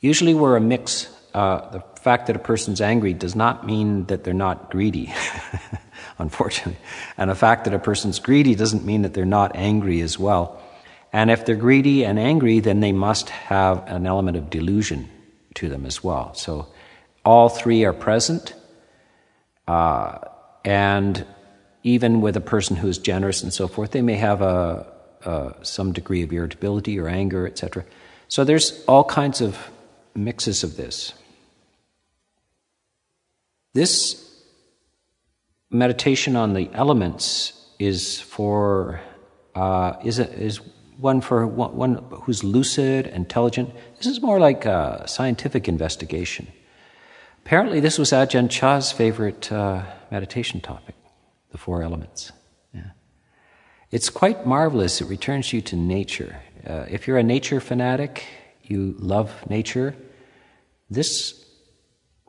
Usually, 0.00 0.34
we're 0.34 0.56
a 0.56 0.60
mix. 0.60 1.08
Uh, 1.32 1.70
the 1.70 1.80
fact 2.00 2.26
that 2.26 2.36
a 2.36 2.38
person's 2.38 2.80
angry 2.80 3.14
does 3.14 3.34
not 3.34 3.66
mean 3.66 4.04
that 4.06 4.24
they're 4.24 4.34
not 4.34 4.70
greedy, 4.70 5.12
unfortunately. 6.18 6.76
And 7.16 7.30
the 7.30 7.34
fact 7.34 7.64
that 7.64 7.72
a 7.72 7.78
person's 7.78 8.18
greedy 8.18 8.54
doesn't 8.54 8.84
mean 8.84 9.02
that 9.02 9.14
they're 9.14 9.24
not 9.24 9.56
angry 9.56 10.02
as 10.02 10.18
well. 10.18 10.62
And 11.12 11.30
if 11.30 11.46
they're 11.46 11.56
greedy 11.56 12.04
and 12.04 12.18
angry, 12.18 12.60
then 12.60 12.80
they 12.80 12.92
must 12.92 13.30
have 13.30 13.86
an 13.86 14.06
element 14.06 14.36
of 14.36 14.50
delusion 14.50 15.08
to 15.54 15.68
them 15.68 15.86
as 15.86 16.04
well. 16.04 16.34
So 16.34 16.68
all 17.24 17.48
three 17.48 17.84
are 17.84 17.92
present. 17.92 18.54
Uh, 19.66 20.18
and 20.64 21.26
even 21.84 22.22
with 22.22 22.34
a 22.36 22.40
person 22.40 22.76
who 22.76 22.88
is 22.88 22.98
generous 22.98 23.42
and 23.42 23.52
so 23.52 23.68
forth, 23.68 23.90
they 23.90 24.02
may 24.02 24.16
have 24.16 24.40
a, 24.40 24.86
a 25.24 25.54
some 25.62 25.92
degree 25.92 26.22
of 26.22 26.32
irritability 26.32 26.98
or 26.98 27.08
anger, 27.08 27.46
etc. 27.46 27.84
So 28.26 28.42
there's 28.42 28.82
all 28.86 29.04
kinds 29.04 29.42
of 29.42 29.70
mixes 30.14 30.64
of 30.64 30.76
this. 30.76 31.12
This 33.74 34.20
meditation 35.70 36.36
on 36.36 36.54
the 36.54 36.70
elements 36.72 37.52
is 37.78 38.20
for 38.20 39.00
uh, 39.54 39.94
is 40.02 40.18
a, 40.18 40.32
is 40.32 40.60
one 40.96 41.20
for 41.20 41.46
one, 41.46 41.76
one, 41.76 42.04
who's 42.22 42.42
lucid, 42.42 43.08
intelligent. 43.08 43.74
This 43.98 44.06
is 44.06 44.22
more 44.22 44.40
like 44.40 44.64
a 44.64 45.04
scientific 45.06 45.68
investigation. 45.68 46.46
Apparently, 47.44 47.78
this 47.80 47.98
was 47.98 48.10
Ajahn 48.10 48.48
Chah's 48.48 48.90
favorite 48.90 49.52
uh, 49.52 49.82
meditation 50.10 50.60
topic 50.62 50.94
the 51.54 51.58
four 51.58 51.84
elements. 51.84 52.32
Yeah. 52.74 52.90
It's 53.92 54.10
quite 54.10 54.44
marvelous. 54.44 55.00
It 55.00 55.08
returns 55.08 55.52
you 55.52 55.60
to 55.60 55.76
nature. 55.76 56.34
Uh, 56.66 56.86
if 56.90 57.06
you're 57.06 57.16
a 57.16 57.22
nature 57.22 57.60
fanatic, 57.60 58.24
you 58.64 58.96
love 58.98 59.30
nature, 59.48 59.94
this 60.90 61.44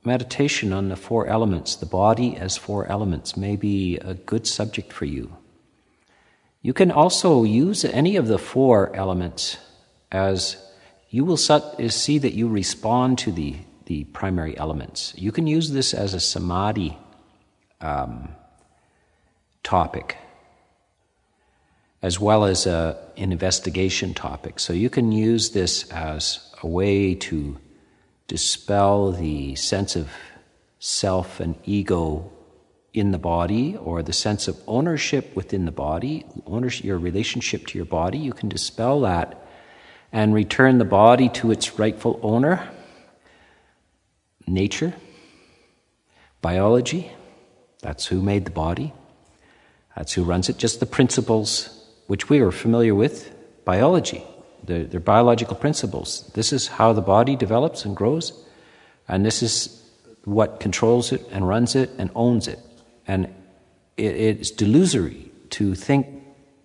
meditation 0.04 0.72
on 0.72 0.90
the 0.90 0.96
four 0.96 1.26
elements, 1.26 1.76
the 1.76 1.88
body 1.88 2.38
as 2.38 2.56
four 2.56 2.86
elements, 2.86 3.36
may 3.36 3.56
be 3.56 3.98
a 3.98 4.14
good 4.14 4.46
subject 4.46 4.94
for 4.94 5.06
you. 5.06 5.36
You 6.62 6.74
can 6.74 6.92
also 6.92 7.44
use 7.44 7.84
any 7.84 8.18
of 8.18 8.28
the 8.28 8.38
four 8.38 8.96
elements 8.96 9.58
as 10.12 10.56
you 11.10 11.26
will 11.26 11.38
see 11.38 12.20
that 12.20 12.34
you 12.34 12.48
respond 12.48 13.18
to 13.20 13.32
the, 13.32 13.56
the 13.88 14.04
primary 14.04 14.56
elements. 14.56 15.16
You 15.18 15.32
can 15.32 15.48
use 15.48 15.72
this 15.72 15.96
as 15.96 16.14
a 16.14 16.20
samadhi 16.20 16.96
um, 17.82 18.30
topic 19.66 20.18
as 22.06 22.20
well 22.20 22.46
as 22.46 22.68
a, 22.68 22.96
an 23.18 23.32
investigation 23.32 24.14
topic. 24.14 24.60
So 24.60 24.74
you 24.74 24.92
can 24.92 25.12
use 25.12 25.50
this 25.50 25.90
as 25.92 26.54
a 26.62 26.68
way 26.68 27.16
to 27.16 27.58
dispel 28.28 29.12
the 29.12 29.56
sense 29.56 29.96
of 29.96 30.12
self 30.78 31.40
and 31.40 31.56
ego 31.66 32.32
in 32.94 33.10
the 33.10 33.18
body 33.18 33.76
or 33.78 34.04
the 34.04 34.14
sense 34.14 34.48
of 34.48 34.62
ownership 34.68 35.36
within 35.36 35.66
the 35.66 35.72
body, 35.72 36.24
ownership, 36.46 36.86
your 36.86 37.00
relationship 37.00 37.66
to 37.68 37.78
your 37.80 37.86
body. 37.86 38.20
You 38.20 38.34
can 38.34 38.50
dispel 38.50 39.02
that 39.02 39.44
and 40.12 40.32
return 40.32 40.78
the 40.78 40.86
body 40.86 41.28
to 41.30 41.50
its 41.50 41.80
rightful 41.80 42.20
owner 42.22 42.70
nature, 44.48 44.94
biology. 46.40 47.12
That's 47.82 48.06
who 48.06 48.22
made 48.22 48.46
the 48.46 48.52
body. 48.52 48.94
That's 49.96 50.14
who 50.14 50.24
runs 50.24 50.50
it. 50.50 50.58
Just 50.58 50.80
the 50.80 50.86
principles 50.86 51.70
which 52.08 52.30
we 52.30 52.40
are 52.40 52.52
familiar 52.52 52.94
with 52.94 53.34
biology. 53.66 54.24
They're, 54.64 54.84
they're, 54.84 55.00
biological 55.00 55.56
principles. 55.56 56.30
This 56.34 56.52
is 56.52 56.68
how 56.68 56.94
the 56.94 57.02
body 57.02 57.36
develops 57.36 57.86
and 57.86 57.96
grows, 57.96 58.34
and 59.08 59.26
this 59.26 59.44
is 59.44 59.82
what 60.24 60.60
controls 60.60 61.12
it 61.12 61.26
and 61.32 61.48
runs 61.48 61.76
it 61.76 61.92
and 61.98 62.10
owns 62.16 62.48
it. 62.48 62.60
And 63.08 63.26
it, 63.98 64.16
it's 64.16 64.52
delusory 64.52 65.30
to 65.52 65.76
think 65.76 66.08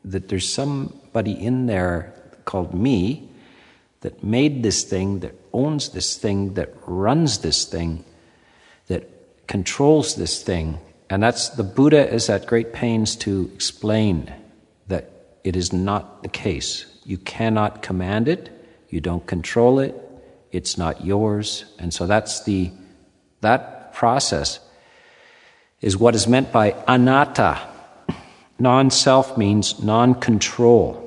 that 0.05 0.29
there's 0.29 0.51
somebody 0.51 1.33
in 1.33 1.67
there 1.67 2.15
called 2.47 2.75
me 2.75 3.29
that 4.01 4.25
made 4.25 4.63
this 4.63 4.83
thing, 4.83 5.21
that 5.21 5.35
owns 5.53 5.91
this 5.91 6.17
thing, 6.17 6.55
that 6.55 6.73
runs 6.87 7.39
this 7.39 7.65
thing, 7.67 8.05
that 8.87 9.47
controls 9.47 10.15
this 10.15 10.43
thing, 10.43 10.79
and 11.11 11.23
that's 11.23 11.49
the 11.51 11.65
Buddha 11.65 12.09
is 12.09 12.31
at 12.31 12.47
great 12.47 12.73
pains 12.73 13.17
to 13.17 13.51
explain 13.55 14.33
that 14.87 15.11
it 15.43 15.57
is 15.57 15.73
not 15.73 16.23
the 16.23 16.29
case. 16.29 16.87
You 17.05 17.19
cannot 17.19 17.83
command 17.83 18.29
it, 18.29 18.49
you 18.89 19.01
don't 19.01 19.27
control 19.27 19.81
it, 19.81 19.95
it's 20.53 20.79
not 20.79 21.05
yours. 21.05 21.65
And 21.79 21.93
so 21.93 22.07
that's 22.07 22.45
the 22.45 22.71
that 23.41 23.93
process 23.93 24.61
is 25.81 25.97
what 25.97 26.15
is 26.15 26.29
meant 26.29 26.53
by 26.53 26.77
anatta. 26.87 27.59
Non 28.59 28.91
self 28.91 29.37
means 29.37 29.83
non 29.83 30.15
control. 30.15 31.07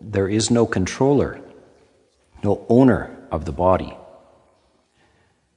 There 0.00 0.28
is 0.28 0.50
no 0.50 0.64
controller. 0.64 1.40
no 2.42 2.64
owner 2.68 3.14
of 3.30 3.44
the 3.44 3.52
body. 3.52 3.96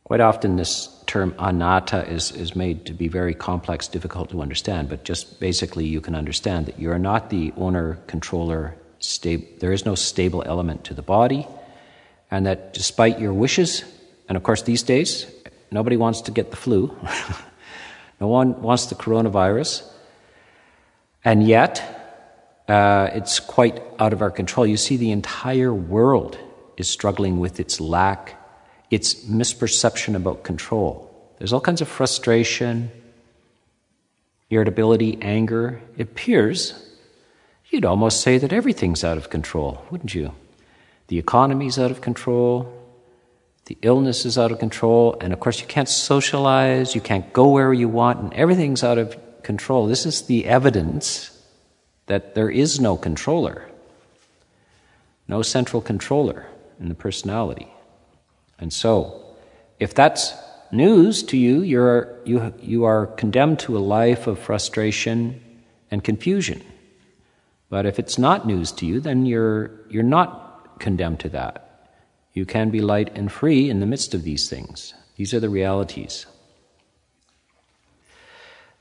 Quite 0.03 0.19
often, 0.19 0.57
this 0.57 0.92
term 1.07 1.35
anatta 1.39 2.07
is, 2.09 2.31
is 2.31 2.55
made 2.55 2.85
to 2.85 2.93
be 2.93 3.07
very 3.07 3.33
complex, 3.33 3.87
difficult 3.87 4.29
to 4.29 4.41
understand, 4.41 4.89
but 4.89 5.03
just 5.03 5.39
basically, 5.39 5.85
you 5.85 6.01
can 6.01 6.15
understand 6.15 6.65
that 6.65 6.79
you're 6.79 6.99
not 6.99 7.29
the 7.29 7.53
owner, 7.57 7.99
controller, 8.07 8.75
there 9.59 9.73
is 9.73 9.85
no 9.85 9.95
stable 9.95 10.43
element 10.45 10.85
to 10.85 10.93
the 10.93 11.01
body, 11.01 11.47
and 12.31 12.45
that 12.45 12.73
despite 12.73 13.19
your 13.19 13.33
wishes, 13.33 13.83
and 14.29 14.37
of 14.37 14.43
course, 14.43 14.61
these 14.63 14.83
days, 14.83 15.25
nobody 15.71 15.97
wants 15.97 16.21
to 16.21 16.31
get 16.31 16.51
the 16.51 16.57
flu, 16.57 16.95
no 18.21 18.27
one 18.27 18.61
wants 18.61 18.87
the 18.87 18.95
coronavirus, 18.95 19.83
and 21.25 21.47
yet, 21.47 22.03
uh, 22.67 23.09
it's 23.13 23.39
quite 23.39 23.81
out 23.99 24.13
of 24.13 24.21
our 24.21 24.31
control. 24.31 24.65
You 24.65 24.77
see, 24.77 24.97
the 24.97 25.11
entire 25.11 25.73
world 25.73 26.37
is 26.77 26.89
struggling 26.89 27.39
with 27.39 27.59
its 27.59 27.79
lack 27.79 28.42
it's 28.89 29.25
misperception 29.25 30.15
about 30.15 30.43
control. 30.43 31.09
There's 31.37 31.53
all 31.53 31.61
kinds 31.61 31.81
of 31.81 31.87
frustration, 31.87 32.91
irritability, 34.49 35.17
anger. 35.21 35.81
It 35.97 36.03
appears 36.03 36.89
you'd 37.73 37.85
almost 37.85 38.21
say 38.21 38.37
that 38.37 38.53
everything's 38.53 39.03
out 39.03 39.17
of 39.17 39.31
control, 39.31 39.83
wouldn't 39.89 40.13
you? 40.13 40.31
The 41.07 41.17
economy's 41.17 41.79
out 41.79 41.89
of 41.89 42.01
control, 42.01 42.71
the 43.65 43.77
illness 43.81 44.25
is 44.25 44.37
out 44.37 44.51
of 44.51 44.59
control, 44.59 45.17
and 45.19 45.33
of 45.33 45.39
course, 45.39 45.59
you 45.59 45.65
can't 45.65 45.89
socialize, 45.89 46.93
you 46.93 47.01
can't 47.01 47.33
go 47.33 47.49
where 47.49 47.73
you 47.73 47.89
want, 47.89 48.19
and 48.19 48.33
everything's 48.35 48.83
out 48.83 48.99
of 48.99 49.17
control. 49.41 49.87
This 49.87 50.05
is 50.05 50.27
the 50.27 50.45
evidence 50.45 51.31
that 52.05 52.35
there 52.35 52.49
is 52.49 52.79
no 52.79 52.95
controller, 52.95 53.67
no 55.27 55.41
central 55.41 55.81
controller 55.81 56.45
in 56.79 56.89
the 56.89 56.95
personality. 56.95 57.72
And 58.59 58.71
so, 58.71 59.21
if 59.79 59.93
that's 59.93 60.33
news 60.71 61.23
to 61.23 61.37
you, 61.37 61.61
you're, 61.61 62.17
you, 62.25 62.53
you 62.59 62.83
are 62.85 63.07
condemned 63.07 63.59
to 63.59 63.77
a 63.77 63.79
life 63.79 64.27
of 64.27 64.39
frustration 64.39 65.41
and 65.91 66.03
confusion. 66.03 66.61
But 67.69 67.85
if 67.85 67.99
it's 67.99 68.17
not 68.17 68.45
news 68.45 68.71
to 68.73 68.85
you, 68.85 68.99
then 68.99 69.25
you're, 69.25 69.71
you're 69.89 70.03
not 70.03 70.79
condemned 70.79 71.19
to 71.21 71.29
that. 71.29 71.89
You 72.33 72.45
can 72.45 72.69
be 72.69 72.81
light 72.81 73.15
and 73.15 73.31
free 73.31 73.69
in 73.69 73.79
the 73.79 73.85
midst 73.85 74.13
of 74.13 74.23
these 74.23 74.49
things. 74.49 74.93
These 75.15 75.33
are 75.33 75.39
the 75.39 75.49
realities. 75.49 76.25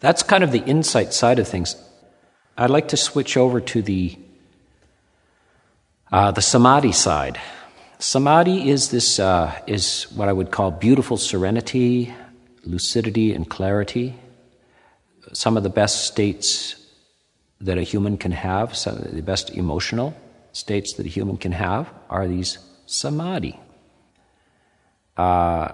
That's 0.00 0.22
kind 0.22 0.42
of 0.42 0.50
the 0.50 0.64
insight 0.64 1.12
side 1.12 1.38
of 1.38 1.46
things. 1.46 1.76
I'd 2.56 2.70
like 2.70 2.88
to 2.88 2.96
switch 2.96 3.36
over 3.36 3.60
to 3.60 3.82
the, 3.82 4.18
uh, 6.10 6.32
the 6.32 6.42
samadhi 6.42 6.92
side. 6.92 7.40
Samadhi 8.02 8.68
is 8.68 8.90
this 8.90 9.20
uh, 9.20 9.56
is 9.68 10.10
what 10.16 10.28
I 10.28 10.32
would 10.32 10.50
call 10.50 10.72
beautiful 10.72 11.16
serenity, 11.16 12.12
lucidity, 12.64 13.32
and 13.32 13.48
clarity. 13.48 14.16
Some 15.32 15.56
of 15.56 15.62
the 15.62 15.70
best 15.70 16.04
states 16.08 16.74
that 17.60 17.78
a 17.78 17.82
human 17.82 18.18
can 18.18 18.32
have, 18.32 18.76
some 18.76 18.96
of 18.96 19.14
the 19.14 19.22
best 19.22 19.50
emotional 19.50 20.16
states 20.50 20.94
that 20.94 21.06
a 21.06 21.08
human 21.08 21.36
can 21.36 21.52
have, 21.52 21.94
are 22.10 22.26
these 22.26 22.58
samadhi. 22.86 23.56
Uh, 25.16 25.70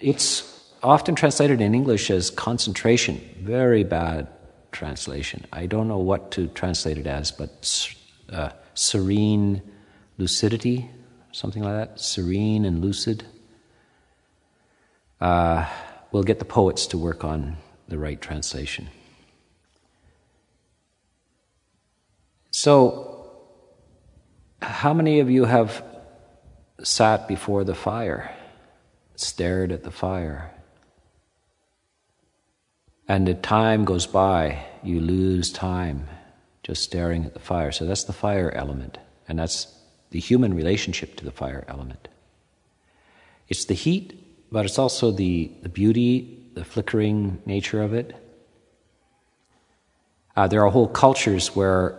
it's 0.00 0.72
often 0.80 1.16
translated 1.16 1.60
in 1.60 1.74
English 1.74 2.08
as 2.08 2.30
concentration. 2.30 3.20
Very 3.40 3.82
bad 3.82 4.28
translation. 4.70 5.44
I 5.52 5.66
don't 5.66 5.88
know 5.88 5.98
what 5.98 6.30
to 6.32 6.46
translate 6.46 6.98
it 6.98 7.08
as, 7.08 7.32
but 7.32 7.96
uh, 8.30 8.50
serene 8.74 9.60
lucidity, 10.18 10.88
something 11.38 11.62
like 11.62 11.74
that, 11.74 12.00
serene 12.00 12.64
and 12.64 12.80
lucid. 12.80 13.24
Uh, 15.20 15.64
we'll 16.10 16.24
get 16.24 16.40
the 16.40 16.44
poets 16.44 16.88
to 16.88 16.98
work 16.98 17.22
on 17.22 17.56
the 17.86 17.96
right 17.96 18.20
translation. 18.20 18.88
So, 22.50 23.30
how 24.60 24.92
many 24.92 25.20
of 25.20 25.30
you 25.30 25.44
have 25.44 25.84
sat 26.82 27.28
before 27.28 27.62
the 27.62 27.74
fire, 27.74 28.34
stared 29.14 29.70
at 29.70 29.84
the 29.84 29.92
fire? 29.92 30.50
And 33.06 33.28
the 33.28 33.34
time 33.34 33.84
goes 33.84 34.08
by, 34.08 34.66
you 34.82 35.00
lose 35.00 35.52
time 35.52 36.08
just 36.64 36.82
staring 36.82 37.24
at 37.24 37.32
the 37.32 37.40
fire. 37.40 37.70
So 37.70 37.86
that's 37.86 38.04
the 38.04 38.12
fire 38.12 38.50
element. 38.50 38.98
And 39.28 39.38
that's 39.38 39.77
the 40.10 40.20
human 40.20 40.54
relationship 40.54 41.16
to 41.16 41.24
the 41.24 41.30
fire 41.30 41.64
element. 41.68 42.08
It's 43.48 43.64
the 43.64 43.74
heat, 43.74 44.14
but 44.50 44.64
it's 44.64 44.78
also 44.78 45.10
the, 45.10 45.50
the 45.62 45.68
beauty, 45.68 46.46
the 46.54 46.64
flickering 46.64 47.42
nature 47.46 47.82
of 47.82 47.94
it. 47.94 48.14
Uh, 50.36 50.46
there 50.46 50.64
are 50.64 50.70
whole 50.70 50.88
cultures 50.88 51.56
where 51.56 51.96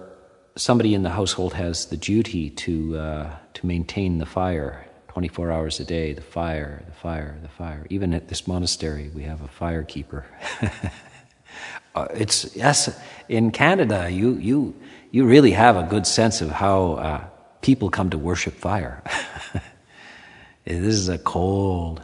somebody 0.56 0.94
in 0.94 1.04
the 1.04 1.10
household 1.10 1.54
has 1.54 1.88
the 1.88 1.98
duty 1.98 2.50
to, 2.50 2.98
uh, 2.98 3.36
to 3.54 3.66
maintain 3.66 4.18
the 4.18 4.26
fire 4.26 4.86
24 5.10 5.52
hours 5.52 5.80
a 5.80 5.84
day 5.84 6.14
the 6.14 6.22
fire, 6.22 6.84
the 6.86 6.94
fire, 6.94 7.38
the 7.42 7.50
fire. 7.50 7.86
Even 7.90 8.14
at 8.14 8.30
this 8.30 8.48
monastery, 8.48 9.12
we 9.14 9.24
have 9.24 9.42
a 9.42 9.48
fire 9.48 9.84
keeper. 9.84 10.26
uh, 11.96 12.08
it's, 12.14 12.56
yes, 12.56 12.98
in 13.28 13.52
Canada, 13.52 14.10
you, 14.10 14.36
you, 14.36 14.76
you 15.12 15.26
really 15.26 15.52
have 15.52 15.76
a 15.76 15.84
good 15.84 16.06
sense 16.08 16.42
of 16.42 16.52
how 16.52 16.94
uh, 16.94 17.26
people 17.62 17.90
come 17.90 18.10
to 18.10 18.18
worship 18.18 18.54
fire. 18.54 19.04
this 20.66 20.96
is 20.96 21.10
a 21.10 21.18
cold, 21.18 22.02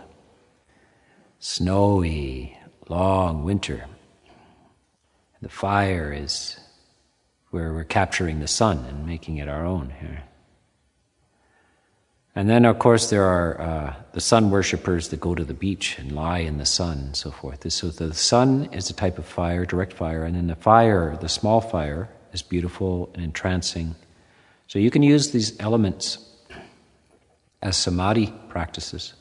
snowy, 1.39 2.57
long 2.87 3.43
winter. 3.43 3.85
The 5.41 5.49
fire 5.49 6.11
is 6.11 6.57
where 7.51 7.73
we're 7.73 7.83
capturing 7.83 8.39
the 8.39 8.47
sun 8.47 8.85
and 8.85 9.05
making 9.05 9.37
it 9.37 9.47
our 9.47 9.65
own 9.65 9.93
here. 9.99 10.23
And 12.37 12.49
then, 12.49 12.65
of 12.65 12.79
course, 12.79 13.09
there 13.09 13.23
are 13.23 13.61
uh, 13.61 13.93
the 14.11 14.19
sun 14.19 14.51
worshippers 14.51 15.07
that 15.09 15.21
go 15.21 15.35
to 15.35 15.45
the 15.45 15.53
beach 15.53 15.97
and 15.97 16.11
lie 16.11 16.39
in 16.39 16.57
the 16.57 16.65
sun 16.65 16.97
and 16.97 17.15
so 17.15 17.31
forth. 17.31 17.71
So 17.71 17.87
the 17.87 18.13
sun 18.13 18.67
is 18.73 18.89
a 18.89 18.93
type 18.93 19.17
of 19.17 19.25
fire, 19.25 19.65
direct 19.65 19.93
fire, 19.93 20.25
and 20.25 20.35
then 20.35 20.47
the 20.47 20.55
fire, 20.57 21.15
the 21.21 21.29
small 21.29 21.61
fire, 21.61 22.09
is 22.33 22.41
beautiful 22.41 23.09
and 23.13 23.23
entrancing 23.23 23.95
so 24.67 24.79
you 24.79 24.91
can 24.91 25.03
use 25.03 25.31
these 25.31 25.59
elements 25.59 26.19
as 27.61 27.77
samadhi 27.77 28.33
practices. 28.49 29.13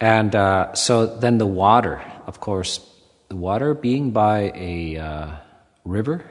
And 0.00 0.34
uh, 0.34 0.74
so 0.74 1.06
then 1.06 1.38
the 1.38 1.46
water, 1.46 2.00
of 2.26 2.40
course, 2.40 2.80
the 3.28 3.36
water 3.36 3.74
being 3.74 4.10
by 4.10 4.52
a 4.54 4.96
uh, 4.96 5.30
river 5.84 6.24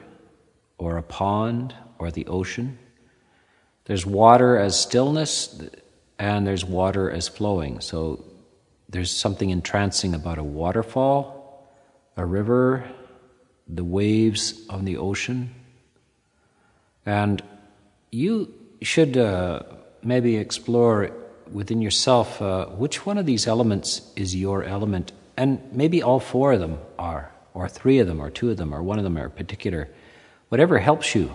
or 0.78 0.96
a 0.96 1.02
pond 1.02 1.74
or 1.98 2.10
the 2.10 2.26
ocean, 2.26 2.78
there's 3.84 4.06
water 4.06 4.58
as 4.58 4.78
stillness 4.78 5.62
and 6.18 6.46
there's 6.46 6.64
water 6.64 7.10
as 7.10 7.28
flowing. 7.28 7.80
So 7.80 8.24
there's 8.88 9.10
something 9.10 9.50
entrancing 9.50 10.14
about 10.14 10.38
a 10.38 10.42
waterfall, 10.42 11.68
a 12.16 12.24
river, 12.24 12.88
the 13.68 13.84
waves 13.84 14.66
on 14.70 14.84
the 14.84 14.96
ocean. 14.96 15.54
And 17.08 17.42
you 18.10 18.52
should 18.82 19.16
uh, 19.16 19.62
maybe 20.02 20.36
explore 20.36 21.10
within 21.50 21.80
yourself 21.80 22.42
uh, 22.42 22.66
which 22.66 23.06
one 23.06 23.16
of 23.16 23.24
these 23.24 23.46
elements 23.46 24.12
is 24.14 24.36
your 24.36 24.62
element. 24.62 25.12
And 25.34 25.58
maybe 25.72 26.02
all 26.02 26.20
four 26.20 26.52
of 26.52 26.60
them 26.60 26.78
are, 26.98 27.32
or 27.54 27.66
three 27.66 27.98
of 27.98 28.06
them, 28.06 28.20
or 28.20 28.28
two 28.28 28.50
of 28.50 28.58
them, 28.58 28.74
or 28.74 28.82
one 28.82 28.98
of 28.98 29.04
them 29.04 29.16
are 29.16 29.30
particular. 29.30 29.88
Whatever 30.50 30.78
helps 30.78 31.14
you. 31.14 31.34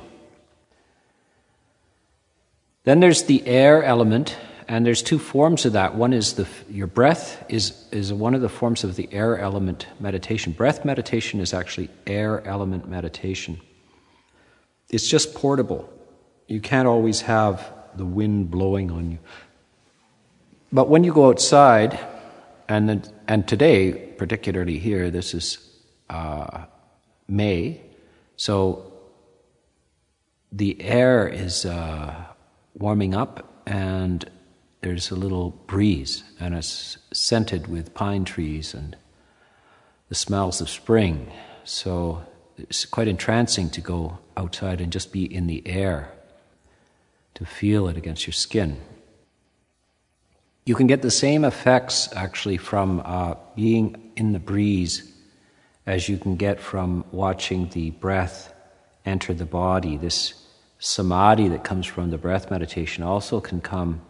Then 2.83 2.99
there's 2.99 3.23
the 3.23 3.43
air 3.47 3.83
element, 3.83 4.37
and 4.67 4.85
there's 4.85 5.01
two 5.01 5.17
forms 5.17 5.65
of 5.65 5.73
that. 5.73 5.95
One 5.95 6.13
is 6.13 6.33
the 6.33 6.47
your 6.69 6.85
breath 6.85 7.43
is 7.49 7.83
is 7.91 8.13
one 8.13 8.35
of 8.35 8.41
the 8.41 8.49
forms 8.49 8.83
of 8.83 8.95
the 8.95 9.09
air 9.11 9.39
element 9.39 9.87
meditation. 9.99 10.53
Breath 10.53 10.85
meditation 10.85 11.39
is 11.39 11.51
actually 11.51 11.89
air 12.05 12.45
element 12.45 12.87
meditation 12.87 13.59
it's 14.93 15.07
just 15.07 15.33
portable. 15.33 15.89
You 16.47 16.61
can't 16.61 16.87
always 16.87 17.21
have 17.21 17.73
the 17.95 18.05
wind 18.05 18.51
blowing 18.51 18.91
on 18.91 19.11
you. 19.11 19.19
But 20.71 20.89
when 20.89 21.03
you 21.03 21.13
go 21.13 21.29
outside, 21.29 21.99
and, 22.67 23.11
and 23.27 23.47
today, 23.47 23.91
particularly 23.91 24.79
here, 24.79 25.09
this 25.11 25.33
is 25.33 25.69
uh, 26.09 26.65
May, 27.27 27.81
so 28.35 28.91
the 30.51 30.81
air 30.81 31.27
is 31.27 31.65
uh, 31.65 32.13
warming 32.75 33.15
up 33.15 33.63
and 33.65 34.29
there's 34.81 35.11
a 35.11 35.15
little 35.15 35.51
breeze, 35.65 36.23
and 36.41 36.53
it's 36.53 36.97
scented 37.13 37.67
with 37.67 37.93
pine 37.93 38.25
trees 38.25 38.73
and 38.73 38.97
the 40.09 40.15
smells 40.15 40.59
of 40.59 40.69
spring. 40.69 41.31
So 41.63 42.21
it's 42.57 42.85
quite 42.85 43.07
entrancing 43.07 43.69
to 43.71 43.81
go 43.81 44.19
outside 44.37 44.81
and 44.81 44.91
just 44.91 45.11
be 45.11 45.23
in 45.23 45.47
the 45.47 45.65
air, 45.67 46.11
to 47.35 47.45
feel 47.45 47.87
it 47.87 47.97
against 47.97 48.27
your 48.27 48.33
skin. 48.33 48.79
You 50.65 50.75
can 50.75 50.87
get 50.87 51.01
the 51.01 51.11
same 51.11 51.43
effects 51.43 52.09
actually 52.15 52.57
from 52.57 53.01
uh, 53.03 53.35
being 53.55 54.11
in 54.15 54.31
the 54.31 54.39
breeze 54.39 55.11
as 55.85 56.07
you 56.07 56.17
can 56.17 56.37
get 56.37 56.59
from 56.59 57.03
watching 57.11 57.67
the 57.69 57.91
breath 57.91 58.53
enter 59.05 59.33
the 59.33 59.45
body. 59.45 59.97
This 59.97 60.33
samadhi 60.79 61.49
that 61.49 61.63
comes 61.63 61.85
from 61.85 62.11
the 62.11 62.17
breath 62.17 62.49
meditation 62.49 63.03
also 63.03 63.41
can 63.41 63.59
come 63.59 64.01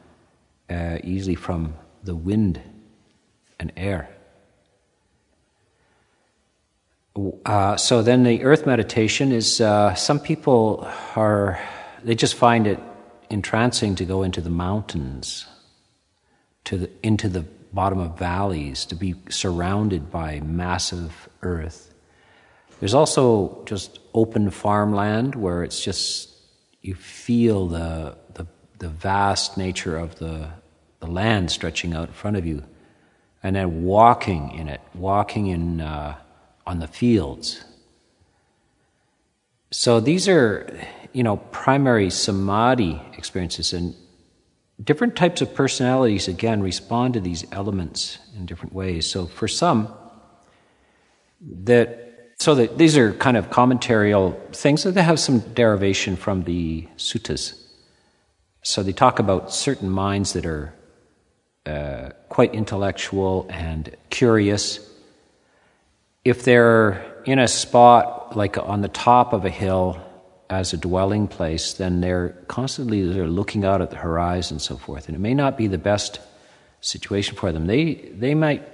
uh, 0.69 0.97
easily 1.03 1.35
from 1.35 1.73
the 2.03 2.15
wind 2.15 2.61
and 3.59 3.71
air. 3.75 4.09
Uh, 7.15 7.77
so 7.77 8.01
then 8.01 8.23
the 8.23 8.43
earth 8.43 8.65
meditation 8.65 9.31
is 9.31 9.61
uh, 9.61 9.93
some 9.93 10.19
people 10.19 10.87
are 11.15 11.59
they 12.03 12.15
just 12.15 12.33
find 12.33 12.65
it 12.65 12.79
entrancing 13.29 13.95
to 13.95 14.05
go 14.05 14.23
into 14.23 14.41
the 14.41 14.49
mountains 14.49 15.45
to 16.63 16.77
the, 16.79 16.89
into 17.03 17.29
the 17.29 17.41
bottom 17.71 17.99
of 17.99 18.17
valleys 18.17 18.85
to 18.85 18.95
be 18.95 19.13
surrounded 19.29 20.11
by 20.11 20.39
massive 20.39 21.29
earth. 21.43 21.93
There's 22.79 22.95
also 22.95 23.63
just 23.65 23.99
open 24.13 24.49
farmland 24.49 25.35
where 25.35 25.63
it's 25.63 25.83
just 25.83 26.31
you 26.81 26.95
feel 26.95 27.67
the 27.67 28.17
the, 28.33 28.47
the 28.79 28.89
vast 28.89 29.55
nature 29.55 29.97
of 29.97 30.15
the 30.17 30.49
the 30.99 31.07
land 31.07 31.51
stretching 31.51 31.93
out 31.93 32.07
in 32.07 32.13
front 32.13 32.37
of 32.37 32.45
you 32.45 32.63
and 33.43 33.55
then 33.55 33.83
walking 33.83 34.51
in 34.51 34.67
it 34.67 34.81
walking 34.95 35.47
in 35.47 35.79
uh, 35.79 36.15
on 36.65 36.79
the 36.79 36.87
fields. 36.87 37.63
So 39.71 39.99
these 39.99 40.27
are, 40.27 40.69
you 41.13 41.23
know, 41.23 41.37
primary 41.37 42.09
samadhi 42.09 43.01
experiences, 43.17 43.73
and 43.73 43.95
different 44.83 45.15
types 45.15 45.41
of 45.41 45.53
personalities 45.55 46.27
again 46.27 46.61
respond 46.61 47.15
to 47.15 47.19
these 47.19 47.45
elements 47.51 48.19
in 48.35 48.45
different 48.45 48.73
ways. 48.73 49.07
So 49.07 49.25
for 49.25 49.47
some, 49.47 49.91
that 51.41 52.35
so 52.39 52.55
that 52.55 52.77
these 52.77 52.97
are 52.97 53.13
kind 53.13 53.37
of 53.37 53.49
commentarial 53.49 54.37
things 54.53 54.83
that 54.83 54.95
have 54.95 55.19
some 55.19 55.39
derivation 55.53 56.15
from 56.15 56.43
the 56.43 56.87
suttas. 56.97 57.59
So 58.63 58.83
they 58.83 58.93
talk 58.93 59.19
about 59.19 59.53
certain 59.53 59.89
minds 59.89 60.33
that 60.33 60.45
are 60.45 60.73
uh, 61.65 62.09
quite 62.29 62.53
intellectual 62.53 63.47
and 63.49 63.95
curious 64.09 64.79
if 66.25 66.43
they're 66.43 67.21
in 67.25 67.39
a 67.39 67.47
spot 67.47 68.35
like 68.35 68.57
on 68.57 68.81
the 68.81 68.87
top 68.87 69.33
of 69.33 69.45
a 69.45 69.49
hill 69.49 69.99
as 70.49 70.73
a 70.73 70.77
dwelling 70.77 71.27
place, 71.27 71.73
then 71.73 72.01
they're 72.01 72.29
constantly 72.47 73.07
they're 73.07 73.27
looking 73.27 73.65
out 73.65 73.81
at 73.81 73.89
the 73.89 73.97
horizon 73.97 74.55
and 74.55 74.61
so 74.61 74.77
forth. 74.77 75.07
And 75.07 75.15
it 75.15 75.19
may 75.19 75.33
not 75.33 75.57
be 75.57 75.67
the 75.67 75.77
best 75.77 76.19
situation 76.81 77.35
for 77.35 77.51
them. 77.51 77.67
They, 77.67 77.93
they 77.93 78.35
might 78.35 78.67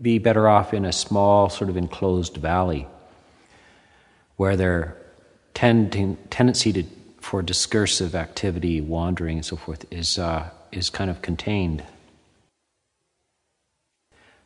be 0.00 0.18
better 0.18 0.48
off 0.48 0.74
in 0.74 0.84
a 0.84 0.92
small, 0.92 1.48
sort 1.48 1.70
of 1.70 1.76
enclosed 1.76 2.36
valley 2.36 2.86
where 4.36 4.56
their 4.56 4.96
tending, 5.54 6.16
tendency 6.30 6.72
to, 6.72 6.84
for 7.20 7.42
discursive 7.42 8.14
activity, 8.14 8.80
wandering, 8.80 9.38
and 9.38 9.46
so 9.46 9.56
forth 9.56 9.84
is, 9.92 10.18
uh, 10.18 10.50
is 10.72 10.90
kind 10.90 11.10
of 11.10 11.22
contained. 11.22 11.84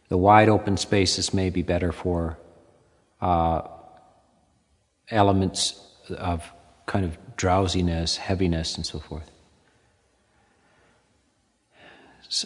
The 0.09 0.17
wide 0.17 0.49
open 0.49 0.77
spaces 0.77 1.35
may 1.35 1.51
be 1.51 1.63
better 1.63 1.93
for 1.93 2.39
uh, 3.21 3.63
elements 5.11 5.81
of 6.11 6.51
kind 6.87 7.05
of 7.05 7.19
drowsiness, 7.37 8.17
heaviness, 8.17 8.77
and 8.77 8.87
so 8.87 8.99
forth. 8.99 9.31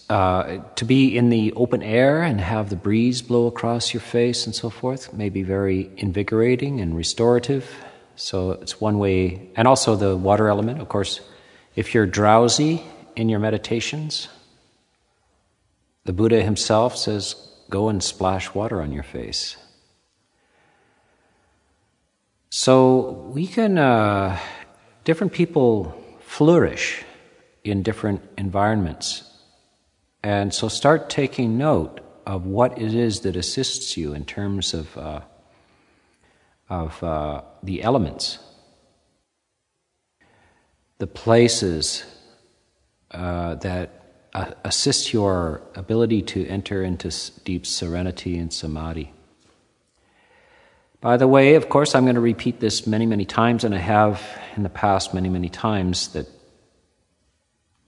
Uh, 0.08 0.58
to 0.76 0.84
be 0.84 1.16
in 1.16 1.30
the 1.30 1.52
open 1.54 1.82
air 1.82 2.22
and 2.22 2.40
have 2.40 2.68
the 2.68 2.76
breeze 2.76 3.22
blow 3.22 3.46
across 3.46 3.94
your 3.94 4.00
face 4.00 4.44
and 4.44 4.54
so 4.54 4.68
forth 4.68 5.12
may 5.14 5.30
be 5.30 5.42
very 5.42 5.90
invigorating 5.96 6.80
and 6.80 6.94
restorative. 6.94 7.74
So 8.14 8.52
it's 8.52 8.80
one 8.80 8.98
way, 8.98 9.48
and 9.56 9.66
also 9.66 9.96
the 9.96 10.16
water 10.16 10.48
element, 10.48 10.80
of 10.80 10.88
course. 10.88 11.20
If 11.76 11.94
you're 11.94 12.06
drowsy 12.06 12.82
in 13.16 13.30
your 13.30 13.38
meditations, 13.38 14.28
the 16.04 16.12
Buddha 16.12 16.42
himself 16.42 16.96
says, 16.96 17.49
Go 17.70 17.88
and 17.88 18.02
splash 18.02 18.52
water 18.52 18.82
on 18.82 18.92
your 18.92 19.02
face. 19.04 19.56
So 22.50 23.30
we 23.32 23.46
can, 23.46 23.78
uh, 23.78 24.38
different 25.04 25.32
people 25.32 25.94
flourish 26.20 27.04
in 27.62 27.82
different 27.82 28.22
environments. 28.36 29.22
And 30.22 30.52
so 30.52 30.68
start 30.68 31.08
taking 31.08 31.56
note 31.56 32.00
of 32.26 32.46
what 32.46 32.76
it 32.76 32.92
is 32.92 33.20
that 33.20 33.36
assists 33.36 33.96
you 33.96 34.12
in 34.14 34.24
terms 34.24 34.74
of, 34.74 34.98
uh, 34.98 35.20
of 36.68 37.02
uh, 37.02 37.42
the 37.62 37.82
elements, 37.82 38.38
the 40.98 41.06
places 41.06 42.04
uh, 43.12 43.54
that 43.56 43.99
uh, 44.34 44.52
assist 44.64 45.12
your 45.12 45.60
ability 45.74 46.22
to 46.22 46.46
enter 46.46 46.82
into 46.82 47.10
deep 47.44 47.66
serenity 47.66 48.38
and 48.38 48.52
samadhi. 48.52 49.12
By 51.00 51.16
the 51.16 51.26
way, 51.26 51.54
of 51.54 51.68
course, 51.68 51.94
I'm 51.94 52.04
going 52.04 52.14
to 52.14 52.20
repeat 52.20 52.60
this 52.60 52.86
many, 52.86 53.06
many 53.06 53.24
times, 53.24 53.64
and 53.64 53.74
I 53.74 53.78
have 53.78 54.22
in 54.56 54.62
the 54.62 54.68
past 54.68 55.14
many, 55.14 55.28
many 55.28 55.48
times, 55.48 56.08
that 56.08 56.26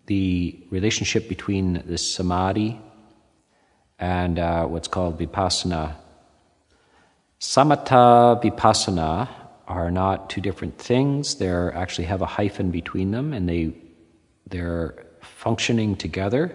the 0.07 0.59
relationship 0.71 1.29
between 1.29 1.83
the 1.87 1.99
samadhi 1.99 2.81
and 3.99 4.39
uh, 4.39 4.67
what's 4.67 4.89
called 4.89 5.19
vipassana. 5.19 5.95
Samatha 7.39 8.43
vipassana 8.43 9.29
are 9.69 9.91
not 9.91 10.31
two 10.31 10.41
different 10.41 10.79
things. 10.79 11.37
They 11.37 11.49
actually 11.49 12.07
have 12.07 12.23
a 12.23 12.27
hyphen 12.27 12.71
between 12.71 13.11
them, 13.11 13.33
and 13.33 13.49
they 13.49 13.75
they're 14.49 15.07
functioning 15.23 15.97
together. 15.97 16.55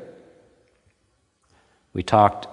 We 1.93 2.03
talked 2.03 2.47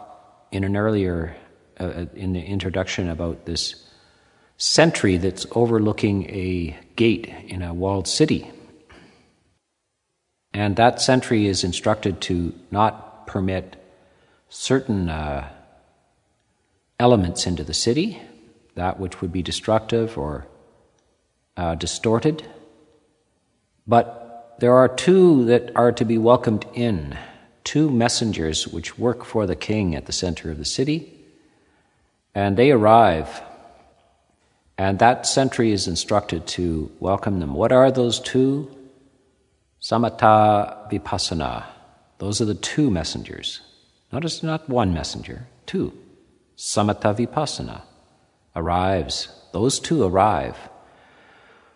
in 0.50 0.64
an 0.64 0.77
earlier, 0.77 1.37
uh, 1.79 1.85
uh, 1.85 2.07
in 2.14 2.33
the 2.33 2.40
introduction, 2.40 3.09
about 3.09 3.44
this 3.44 3.85
sentry 4.57 5.16
that's 5.16 5.46
overlooking 5.53 6.31
a 6.31 6.79
gate 6.96 7.29
in 7.48 7.61
a 7.62 7.74
walled 7.74 8.09
city. 8.09 8.50
And 10.53 10.77
that 10.77 11.00
sentry 11.00 11.46
is 11.46 11.64
instructed 11.64 12.20
to 12.22 12.55
not 12.70 13.27
permit 13.27 13.77
certain 14.48 15.09
uh, 15.09 15.48
elements 17.00 17.46
into 17.46 17.64
the 17.64 17.74
city, 17.74 18.22
that 18.77 19.00
which 19.00 19.20
would 19.20 19.33
be 19.33 19.42
destructive 19.42 20.16
or 20.16 20.46
uh, 21.57 21.74
distorted. 21.74 22.46
But 23.87 24.23
there 24.58 24.74
are 24.74 24.88
two 24.88 25.44
that 25.46 25.74
are 25.76 25.92
to 25.92 26.04
be 26.04 26.18
welcomed 26.18 26.66
in, 26.74 27.18
two 27.64 27.90
messengers 27.90 28.68
which 28.68 28.98
work 28.98 29.24
for 29.24 29.46
the 29.46 29.56
king 29.56 29.94
at 29.94 30.06
the 30.06 30.12
center 30.12 30.50
of 30.50 30.58
the 30.58 30.64
city. 30.64 31.10
And 32.34 32.56
they 32.56 32.70
arrive, 32.70 33.42
and 34.76 34.98
that 34.98 35.26
sentry 35.26 35.70
is 35.70 35.86
instructed 35.86 36.46
to 36.48 36.90
welcome 37.00 37.40
them. 37.40 37.54
What 37.54 37.72
are 37.72 37.90
those 37.90 38.20
two? 38.20 38.70
Samatha 39.80 40.90
Vipassana. 40.90 41.64
Those 42.18 42.40
are 42.40 42.46
the 42.46 42.54
two 42.54 42.90
messengers. 42.90 43.60
Notice 44.12 44.42
not 44.42 44.68
one 44.68 44.94
messenger, 44.94 45.46
two. 45.66 45.92
Samatha 46.56 47.14
Vipassana 47.14 47.82
arrives. 48.56 49.28
Those 49.52 49.78
two 49.78 50.04
arrive 50.04 50.56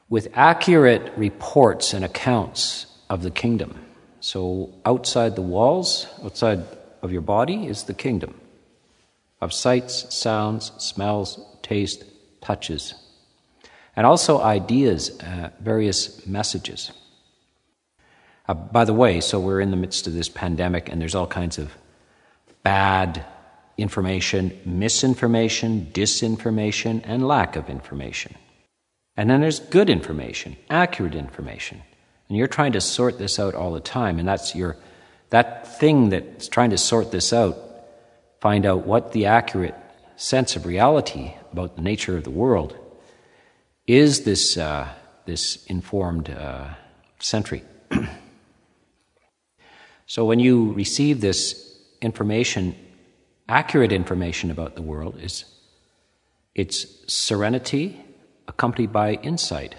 with 0.09 0.29
accurate 0.35 1.13
reports 1.17 1.93
and 1.93 2.05
accounts 2.05 2.87
of 3.11 3.23
the 3.23 3.31
kingdom. 3.31 3.79
So, 4.21 4.73
outside 4.85 5.37
the 5.37 5.43
walls, 5.43 6.07
outside 6.25 6.65
of 7.03 7.13
your 7.13 7.23
body, 7.23 7.67
is 7.67 7.85
the 7.85 7.95
kingdom 7.95 8.35
of 9.41 9.53
sights, 9.53 10.13
sounds, 10.15 10.73
smells, 10.79 11.41
taste, 11.63 12.05
touches, 12.41 12.95
and 13.95 14.07
also 14.07 14.41
ideas, 14.41 15.19
uh, 15.21 15.51
various 15.61 16.27
messages. 16.27 16.91
Uh, 18.49 18.55
by 18.55 18.85
the 18.85 18.95
way, 18.95 19.21
so 19.21 19.39
we're 19.39 19.61
in 19.61 19.71
the 19.71 19.77
midst 19.77 20.07
of 20.07 20.15
this 20.15 20.29
pandemic, 20.29 20.89
and 20.89 21.01
there's 21.01 21.15
all 21.15 21.27
kinds 21.27 21.59
of 21.59 21.77
bad 22.63 23.25
information, 23.77 24.59
misinformation, 24.65 25.87
disinformation, 25.93 27.01
and 27.05 27.27
lack 27.27 27.55
of 27.55 27.69
information. 27.71 28.35
And 29.19 29.29
then 29.29 29.41
there's 29.41 29.59
good 29.59 29.91
information, 29.91 30.57
accurate 30.71 31.17
information. 31.17 31.83
And 32.29 32.39
you're 32.39 32.47
trying 32.47 32.71
to 32.73 32.81
sort 32.81 33.19
this 33.19 33.41
out 33.41 33.53
all 33.53 33.73
the 33.73 33.81
time. 33.81 34.21
And 34.21 34.29
that's 34.29 34.55
your, 34.55 34.77
that 35.31 35.81
thing 35.81 36.11
that's 36.11 36.47
trying 36.47 36.71
to 36.71 36.79
sort 36.79 37.11
this 37.11 37.33
out, 37.33 37.59
find 38.41 38.65
out 38.65 38.87
what 38.87 39.11
the 39.11 39.27
accurate 39.27 39.75
sense 40.15 40.55
of 40.55 40.67
reality 40.67 41.35
about 41.51 41.75
the 41.75 41.83
nature 41.83 42.17
of 42.17 42.23
the 42.23 42.31
world 42.31 42.79
is 43.89 44.23
this, 44.23 44.57
uh, 44.57 44.89
this 45.27 45.67
informed 45.67 46.31
uh, 46.31 46.69
sentry. 47.19 47.63
So 50.11 50.25
when 50.25 50.39
you 50.39 50.73
receive 50.73 51.21
this 51.21 51.79
information, 52.01 52.75
accurate 53.47 53.93
information 53.93 54.51
about 54.51 54.75
the 54.75 54.81
world 54.81 55.21
is 55.21 55.45
it's 56.55 56.87
serenity 57.13 58.03
accompanied 58.49 58.93
by 58.93 59.15
insight. 59.15 59.77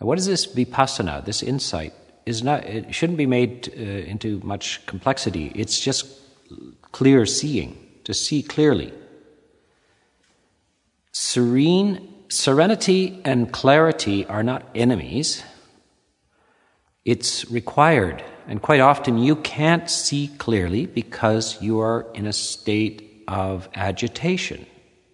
And 0.00 0.08
what 0.08 0.18
is 0.18 0.26
this 0.26 0.46
vipassana, 0.46 1.24
this 1.24 1.42
insight? 1.42 1.94
Is 2.26 2.42
not 2.42 2.64
it 2.64 2.94
shouldn't 2.94 3.18
be 3.18 3.26
made 3.26 3.68
uh, 3.76 3.80
into 3.80 4.40
much 4.42 4.84
complexity. 4.86 5.52
It's 5.54 5.78
just 5.78 6.06
clear 6.90 7.26
seeing, 7.26 7.76
to 8.04 8.14
see 8.14 8.42
clearly. 8.42 8.92
Serene 11.12 12.08
serenity 12.28 13.20
and 13.24 13.52
clarity 13.52 14.24
are 14.26 14.42
not 14.42 14.62
enemies. 14.74 15.44
It's 17.04 17.50
required. 17.50 18.24
And 18.46 18.60
quite 18.62 18.80
often 18.80 19.18
you 19.18 19.36
can't 19.36 19.90
see 19.90 20.28
clearly 20.38 20.86
because 20.86 21.60
you 21.62 21.80
are 21.80 22.06
in 22.14 22.26
a 22.26 22.32
state 22.32 23.24
of 23.28 23.68
agitation. 23.74 24.66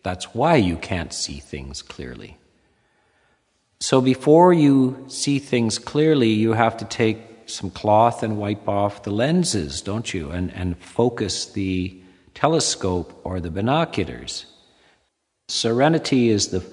That's 0.02 0.34
why 0.34 0.56
you 0.56 0.76
can't 0.76 1.12
see 1.12 1.38
things 1.40 1.82
clearly. 1.82 2.38
So 3.80 4.00
before 4.00 4.52
you 4.52 5.04
see 5.08 5.38
things 5.38 5.78
clearly, 5.78 6.28
you 6.28 6.52
have 6.52 6.76
to 6.78 6.84
take 6.84 7.18
some 7.46 7.70
cloth 7.70 8.22
and 8.22 8.38
wipe 8.38 8.68
off 8.68 9.02
the 9.02 9.10
lenses, 9.10 9.80
don't 9.80 10.12
you? 10.12 10.30
And, 10.30 10.52
and 10.54 10.78
focus 10.78 11.46
the 11.46 12.00
telescope 12.34 13.20
or 13.24 13.40
the 13.40 13.50
binoculars. 13.50 14.46
Serenity 15.48 16.28
is 16.28 16.48
the, 16.48 16.64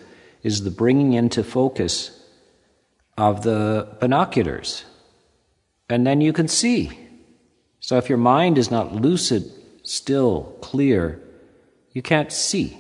is 0.43 0.63
the 0.63 0.71
bringing 0.71 1.13
into 1.13 1.43
focus 1.43 2.23
of 3.17 3.43
the 3.43 3.87
binoculars. 3.99 4.85
And 5.89 6.05
then 6.05 6.21
you 6.21 6.33
can 6.33 6.47
see. 6.47 6.91
So 7.79 7.97
if 7.97 8.09
your 8.09 8.17
mind 8.17 8.57
is 8.57 8.69
not 8.69 8.93
lucid, 8.93 9.49
still, 9.83 10.57
clear, 10.61 11.21
you 11.93 12.01
can't 12.01 12.31
see. 12.31 12.77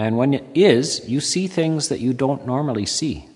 And 0.00 0.16
when 0.16 0.32
it 0.32 0.46
is, 0.54 1.06
you 1.06 1.20
see 1.20 1.46
things 1.46 1.90
that 1.90 2.00
you 2.00 2.14
don't 2.14 2.46
normally 2.46 2.86
see. 2.86 3.28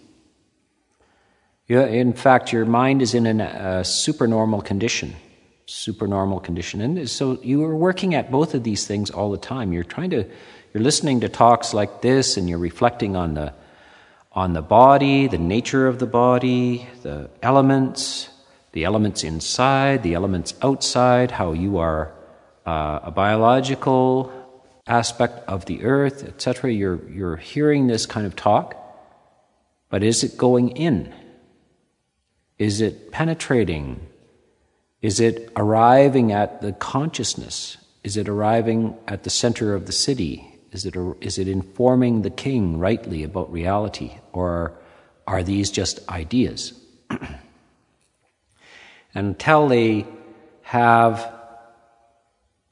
in 1.68 2.14
fact, 2.14 2.55
your 2.55 2.64
mind 2.64 3.03
is 3.03 3.12
in 3.12 3.27
a 3.38 3.85
supernormal 3.85 4.62
condition. 4.62 5.14
Supernormal 5.66 6.40
condition. 6.40 6.81
And 6.81 7.11
so 7.11 7.38
you 7.42 7.62
are 7.64 7.77
working 7.77 8.14
at 8.14 8.31
both 8.31 8.55
of 8.55 8.62
these 8.64 8.87
things 8.87 9.11
all 9.11 9.31
the 9.31 9.37
time. 9.37 9.74
You're 9.74 9.85
trying 9.85 10.09
to, 10.16 10.24
you're 10.72 10.83
listening 10.83 11.20
to 11.20 11.29
talks 11.29 11.74
like 11.74 12.00
this 12.00 12.38
and 12.38 12.48
you're 12.48 12.64
reflecting 12.70 13.14
on 13.14 13.35
the, 13.35 13.53
on 14.33 14.55
the 14.55 14.62
body, 14.62 15.27
the 15.27 15.37
nature 15.37 15.87
of 15.87 15.98
the 15.98 16.07
body, 16.07 16.88
the 17.03 17.29
elements, 17.42 18.31
the 18.72 18.85
elements 18.85 19.22
inside, 19.22 20.03
the 20.03 20.14
elements 20.14 20.55
outside, 20.62 21.31
how 21.31 21.53
you 21.53 21.77
are 21.77 22.14
uh, 22.64 23.00
a 23.03 23.11
biological 23.11 24.33
aspect 24.86 25.48
of 25.48 25.64
the 25.66 25.84
earth, 25.84 26.24
etc. 26.24 26.72
You're, 26.72 27.08
you're 27.08 27.36
hearing 27.36 27.86
this 27.86 28.06
kind 28.06 28.26
of 28.26 28.36
talk, 28.36 28.76
but 29.88 30.02
is 30.02 30.22
it 30.24 30.36
going 30.36 30.70
in? 30.70 31.14
Is 32.58 32.80
it 32.80 33.10
penetrating? 33.10 34.06
Is 35.02 35.20
it 35.20 35.50
arriving 35.56 36.32
at 36.32 36.60
the 36.60 36.72
consciousness? 36.72 37.76
Is 38.02 38.16
it 38.16 38.28
arriving 38.28 38.96
at 39.08 39.24
the 39.24 39.30
center 39.30 39.74
of 39.74 39.86
the 39.86 39.92
city? 39.92 40.58
Is 40.72 40.84
it, 40.84 40.94
is 41.20 41.38
it 41.38 41.48
informing 41.48 42.22
the 42.22 42.30
king 42.30 42.78
rightly 42.78 43.22
about 43.22 43.52
reality? 43.52 44.18
Or 44.32 44.72
are 45.26 45.42
these 45.42 45.70
just 45.70 46.06
ideas? 46.08 46.78
until 49.14 49.68
they 49.68 50.06
have 50.62 51.32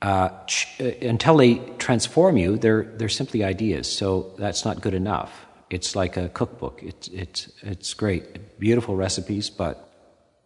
uh, 0.03 0.31
ch- 0.47 0.81
uh, 0.81 0.91
until 1.01 1.37
they 1.37 1.55
transform 1.79 2.37
you, 2.37 2.59
they're 2.59 2.83
they're 2.83 3.09
simply 3.09 3.45
ideas. 3.45 3.87
So 3.91 4.35
that's 4.37 4.65
not 4.65 4.81
good 4.81 4.95
enough. 4.95 5.47
It's 5.71 5.95
like 5.95 6.17
a 6.17 6.29
cookbook. 6.29 6.83
It's 6.83 7.07
it's 7.09 7.49
it's 7.63 7.95
great, 7.95 8.59
beautiful 8.59 8.97
recipes, 8.97 9.49
but 9.49 9.89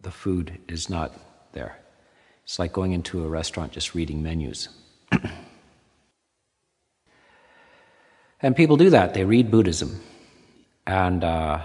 the 0.01 0.11
food 0.11 0.59
is 0.67 0.89
not 0.89 1.11
there. 1.53 1.79
It's 2.43 2.59
like 2.59 2.71
going 2.71 2.91
into 2.91 3.23
a 3.25 3.27
restaurant 3.27 3.71
just 3.71 3.95
reading 3.95 4.21
menus. 4.21 4.69
and 8.41 8.55
people 8.55 8.77
do 8.77 8.91
that. 8.91 9.15
They 9.15 9.25
read 9.25 9.49
Buddhism, 9.49 9.99
and 10.85 11.23
uh, 11.23 11.61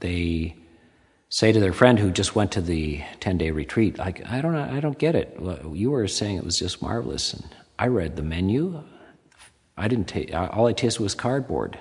they 0.00 0.56
say 1.32 1.50
to 1.50 1.58
their 1.58 1.72
friend 1.72 1.98
who 1.98 2.10
just 2.10 2.34
went 2.34 2.52
to 2.52 2.60
the 2.60 3.00
10 3.20 3.38
day 3.38 3.50
retreat, 3.50 3.96
like, 3.96 4.22
I 4.26 4.42
don't, 4.42 4.54
I 4.54 4.80
don't 4.80 4.98
get 4.98 5.14
it. 5.14 5.34
You 5.72 5.90
were 5.90 6.06
saying 6.06 6.36
it 6.36 6.44
was 6.44 6.58
just 6.58 6.82
marvelous. 6.82 7.32
And 7.32 7.48
I 7.78 7.86
read 7.86 8.16
the 8.16 8.22
menu. 8.22 8.84
I 9.78 9.88
didn't 9.88 10.08
taste, 10.08 10.34
all 10.34 10.66
I 10.66 10.74
tasted 10.74 11.02
was 11.02 11.14
cardboard. 11.14 11.78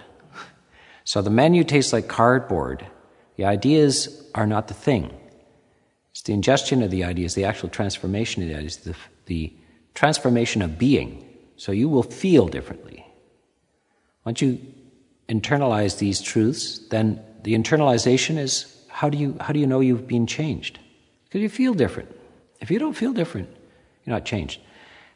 So 1.03 1.21
the 1.21 1.29
menu 1.29 1.65
tastes 1.65 1.91
like 1.91 2.07
cardboard. 2.07 2.87
The 3.35 3.43
ideas 3.43 4.25
are 4.33 4.47
not 4.47 4.69
the 4.69 4.73
thing. 4.73 5.13
It's 6.11 6.21
the 6.21 6.31
ingestion 6.31 6.81
of 6.81 6.89
the 6.89 7.03
ideas, 7.03 7.33
the 7.33 7.43
actual 7.43 7.67
transformation 7.67 8.43
of 8.43 8.49
the 8.49 8.55
ideas, 8.55 8.77
the, 8.77 8.95
the 9.25 9.53
transformation 9.95 10.61
of 10.61 10.77
being. 10.77 11.27
So 11.57 11.73
you 11.73 11.89
will 11.89 12.03
feel 12.03 12.47
differently. 12.47 13.05
Once 14.23 14.41
you 14.41 14.61
internalize 15.27 15.97
these 15.97 16.21
truths, 16.21 16.79
then 16.87 17.21
the 17.43 17.53
internalization 17.53 18.37
is 18.37 18.80
how 19.01 19.09
do 19.09 19.17
you, 19.17 19.35
how 19.39 19.51
do 19.51 19.57
you 19.57 19.65
know 19.65 19.79
you've 19.79 20.07
been 20.07 20.27
changed? 20.27 20.77
Because 21.23 21.41
you 21.41 21.49
feel 21.49 21.73
different. 21.73 22.15
If 22.59 22.69
you 22.69 22.77
don't 22.77 22.93
feel 22.93 23.13
different, 23.13 23.49
you're 24.05 24.13
not 24.13 24.25
changed. 24.25 24.61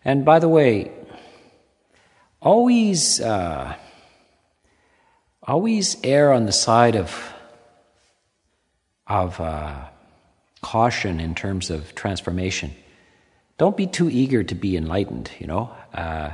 And 0.04 0.26
by 0.26 0.40
the 0.40 0.50
way, 0.50 0.92
always, 2.42 3.22
uh, 3.22 3.76
always 5.44 5.98
err 6.04 6.34
on 6.34 6.48
the 6.48 6.52
side 6.52 6.96
of, 6.96 7.32
of 9.06 9.40
uh, 9.40 9.76
caution 10.62 11.20
in 11.20 11.36
terms 11.36 11.70
of 11.70 11.94
transformation. 11.94 12.74
Don't 13.60 13.78
be 13.78 13.86
too 13.86 14.10
eager 14.10 14.44
to 14.44 14.56
be 14.56 14.76
enlightened, 14.76 15.30
you 15.38 15.46
know. 15.46 15.70
Uh, 15.94 16.32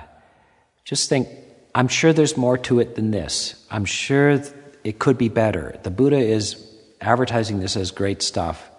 just 0.86 1.10
think, 1.10 1.28
I'm 1.76 1.90
sure 1.90 2.14
there's 2.14 2.38
more 2.38 2.58
to 2.60 2.80
it 2.80 2.96
than 2.96 3.12
this. 3.12 3.62
I'm 3.70 3.84
sure 3.84 4.42
it 4.86 5.00
could 5.00 5.18
be 5.18 5.28
better. 5.28 5.78
The 5.84 5.92
Buddha 5.92 6.18
is 6.18 6.71
advertising 7.02 7.60
this 7.60 7.76
as 7.76 7.92
great 7.92 8.22
stuff. 8.22 8.70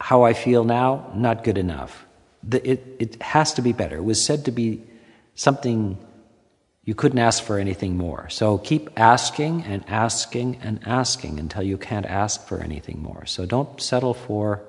How 0.00 0.22
I 0.22 0.32
feel 0.32 0.64
now, 0.64 1.10
not 1.14 1.44
good 1.44 1.58
enough. 1.58 2.06
The, 2.42 2.66
it, 2.68 2.96
it 2.98 3.22
has 3.22 3.54
to 3.54 3.62
be 3.62 3.72
better. 3.72 3.96
It 3.96 4.04
was 4.04 4.24
said 4.24 4.44
to 4.46 4.50
be 4.50 4.82
something 5.34 5.98
you 6.84 6.94
couldn't 6.94 7.18
ask 7.18 7.44
for 7.44 7.58
anything 7.58 7.96
more. 7.96 8.28
So 8.28 8.58
keep 8.58 8.90
asking 8.96 9.62
and 9.62 9.84
asking 9.88 10.58
and 10.62 10.80
asking 10.84 11.38
until 11.38 11.62
you 11.62 11.78
can't 11.78 12.06
ask 12.06 12.46
for 12.46 12.60
anything 12.60 13.00
more. 13.00 13.24
So 13.26 13.46
don't 13.46 13.80
settle 13.80 14.14
for 14.14 14.62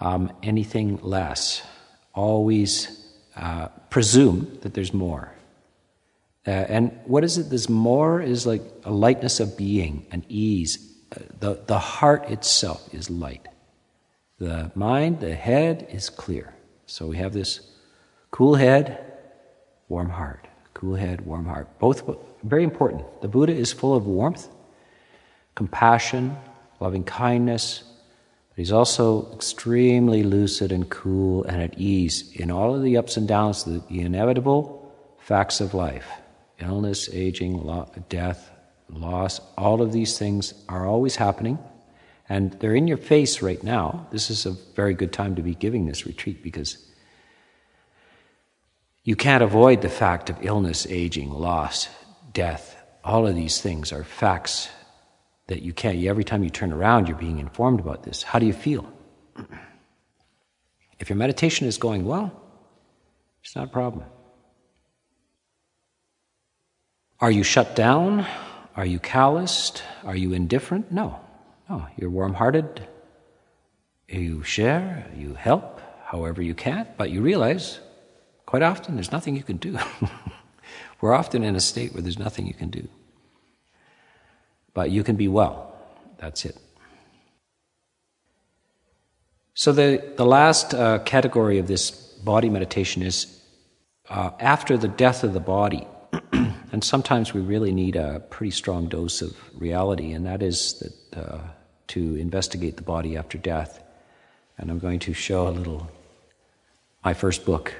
um, 0.00 0.32
anything 0.42 0.98
less. 1.02 1.62
Always 2.14 3.06
uh, 3.36 3.68
presume 3.90 4.58
that 4.62 4.72
there's 4.72 4.94
more. 4.94 5.34
Uh, 6.46 6.50
and 6.50 6.98
what 7.04 7.22
is 7.22 7.38
it? 7.38 7.50
This 7.50 7.68
more 7.68 8.20
is 8.20 8.46
like 8.46 8.62
a 8.84 8.90
lightness 8.90 9.40
of 9.40 9.56
being, 9.56 10.06
an 10.10 10.24
ease, 10.28 10.91
the, 11.40 11.60
the 11.66 11.78
heart 11.78 12.30
itself 12.30 12.92
is 12.94 13.10
light. 13.10 13.46
The 14.38 14.70
mind, 14.74 15.20
the 15.20 15.34
head 15.34 15.86
is 15.90 16.10
clear. 16.10 16.54
So 16.86 17.06
we 17.06 17.16
have 17.18 17.32
this 17.32 17.60
cool 18.30 18.54
head, 18.54 19.04
warm 19.88 20.10
heart. 20.10 20.48
Cool 20.74 20.94
head, 20.96 21.24
warm 21.26 21.46
heart. 21.46 21.78
Both 21.78 22.02
very 22.42 22.64
important. 22.64 23.04
The 23.22 23.28
Buddha 23.28 23.54
is 23.54 23.72
full 23.72 23.94
of 23.94 24.06
warmth, 24.06 24.48
compassion, 25.54 26.36
loving 26.80 27.04
kindness, 27.04 27.84
but 28.48 28.56
he's 28.56 28.72
also 28.72 29.32
extremely 29.32 30.22
lucid 30.22 30.72
and 30.72 30.90
cool 30.90 31.44
and 31.44 31.62
at 31.62 31.78
ease 31.78 32.32
in 32.34 32.50
all 32.50 32.74
of 32.74 32.82
the 32.82 32.96
ups 32.96 33.16
and 33.16 33.28
downs, 33.28 33.64
the, 33.64 33.82
inevitable 33.88 34.92
facts 35.18 35.60
of 35.60 35.74
life 35.74 36.06
illness, 36.58 37.08
aging, 37.12 37.58
death, 38.08 38.51
loss, 38.92 39.40
all 39.56 39.82
of 39.82 39.92
these 39.92 40.18
things 40.18 40.54
are 40.68 40.86
always 40.86 41.16
happening. 41.16 41.58
And 42.28 42.52
they're 42.60 42.74
in 42.74 42.88
your 42.88 42.96
face 42.96 43.42
right 43.42 43.62
now. 43.62 44.06
This 44.10 44.30
is 44.30 44.46
a 44.46 44.52
very 44.74 44.94
good 44.94 45.12
time 45.12 45.34
to 45.36 45.42
be 45.42 45.54
giving 45.54 45.86
this 45.86 46.06
retreat 46.06 46.42
because 46.42 46.88
you 49.04 49.16
can't 49.16 49.42
avoid 49.42 49.82
the 49.82 49.88
fact 49.88 50.30
of 50.30 50.36
illness, 50.42 50.86
aging, 50.88 51.30
loss, 51.30 51.88
death. 52.32 52.76
All 53.04 53.26
of 53.26 53.34
these 53.34 53.60
things 53.60 53.92
are 53.92 54.04
facts 54.04 54.68
that 55.48 55.62
you 55.62 55.72
can't. 55.72 56.02
Every 56.04 56.24
time 56.24 56.44
you 56.44 56.50
turn 56.50 56.72
around, 56.72 57.08
you're 57.08 57.16
being 57.16 57.40
informed 57.40 57.80
about 57.80 58.04
this. 58.04 58.22
How 58.22 58.38
do 58.38 58.46
you 58.46 58.52
feel? 58.52 58.90
If 60.98 61.10
your 61.10 61.16
meditation 61.16 61.66
is 61.66 61.78
going 61.78 62.04
well, 62.04 62.30
it's 63.42 63.56
not 63.56 63.66
a 63.66 63.70
problem. 63.70 64.04
Are 67.18 67.30
you 67.30 67.42
shut 67.42 67.74
down? 67.74 68.24
Are 68.76 68.86
you 68.86 68.98
calloused? 68.98 69.82
Are 70.04 70.16
you 70.16 70.32
indifferent? 70.32 70.90
No. 70.90 71.20
No. 71.68 71.86
You're 71.96 72.10
warm 72.10 72.34
hearted. 72.34 72.86
you 74.08 74.42
share, 74.42 75.10
you 75.16 75.34
help 75.34 75.80
however 76.04 76.42
you 76.42 76.54
can, 76.54 76.86
but 76.96 77.10
you 77.10 77.22
realize 77.22 77.80
quite 78.44 78.62
often 78.62 78.94
there's 78.94 79.12
nothing 79.12 79.36
you 79.36 79.42
can 79.42 79.56
do. 79.56 79.78
We're 81.00 81.14
often 81.14 81.42
in 81.42 81.56
a 81.56 81.60
state 81.60 81.92
where 81.94 82.02
there's 82.02 82.18
nothing 82.18 82.46
you 82.46 82.54
can 82.54 82.70
do. 82.70 82.88
But 84.74 84.90
you 84.90 85.02
can 85.02 85.16
be 85.16 85.28
well. 85.28 85.74
That's 86.18 86.44
it. 86.44 86.56
So, 89.54 89.72
the, 89.72 90.12
the 90.16 90.24
last 90.24 90.72
uh, 90.72 91.00
category 91.00 91.58
of 91.58 91.66
this 91.66 91.90
body 91.90 92.48
meditation 92.48 93.02
is 93.02 93.38
uh, 94.08 94.30
after 94.40 94.78
the 94.78 94.88
death 94.88 95.24
of 95.24 95.34
the 95.34 95.40
body. 95.40 95.86
and 96.72 96.82
sometimes 96.82 97.34
we 97.34 97.42
really 97.42 97.70
need 97.70 97.96
a 97.96 98.20
pretty 98.30 98.50
strong 98.50 98.88
dose 98.88 99.20
of 99.20 99.36
reality, 99.54 100.12
and 100.12 100.24
that 100.24 100.42
is 100.42 100.78
that, 100.80 101.18
uh, 101.18 101.38
to 101.88 102.16
investigate 102.16 102.78
the 102.78 102.82
body 102.82 103.16
after 103.16 103.36
death. 103.36 103.82
And 104.56 104.70
I'm 104.70 104.78
going 104.78 104.98
to 105.00 105.12
show 105.12 105.48
a 105.48 105.50
little, 105.50 105.90
my 107.04 107.12
first 107.12 107.44
book, 107.44 107.74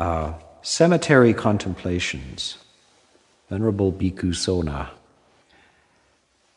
uh, 0.00 0.32
Cemetery 0.62 1.32
Contemplations, 1.32 2.58
Venerable 3.48 3.92
Bhikkhu 3.92 4.34
Sona. 4.34 4.90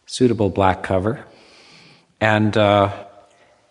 Suitable 0.07 0.49
black 0.49 0.83
cover. 0.83 1.23
And 2.19 2.57
uh, 2.57 2.91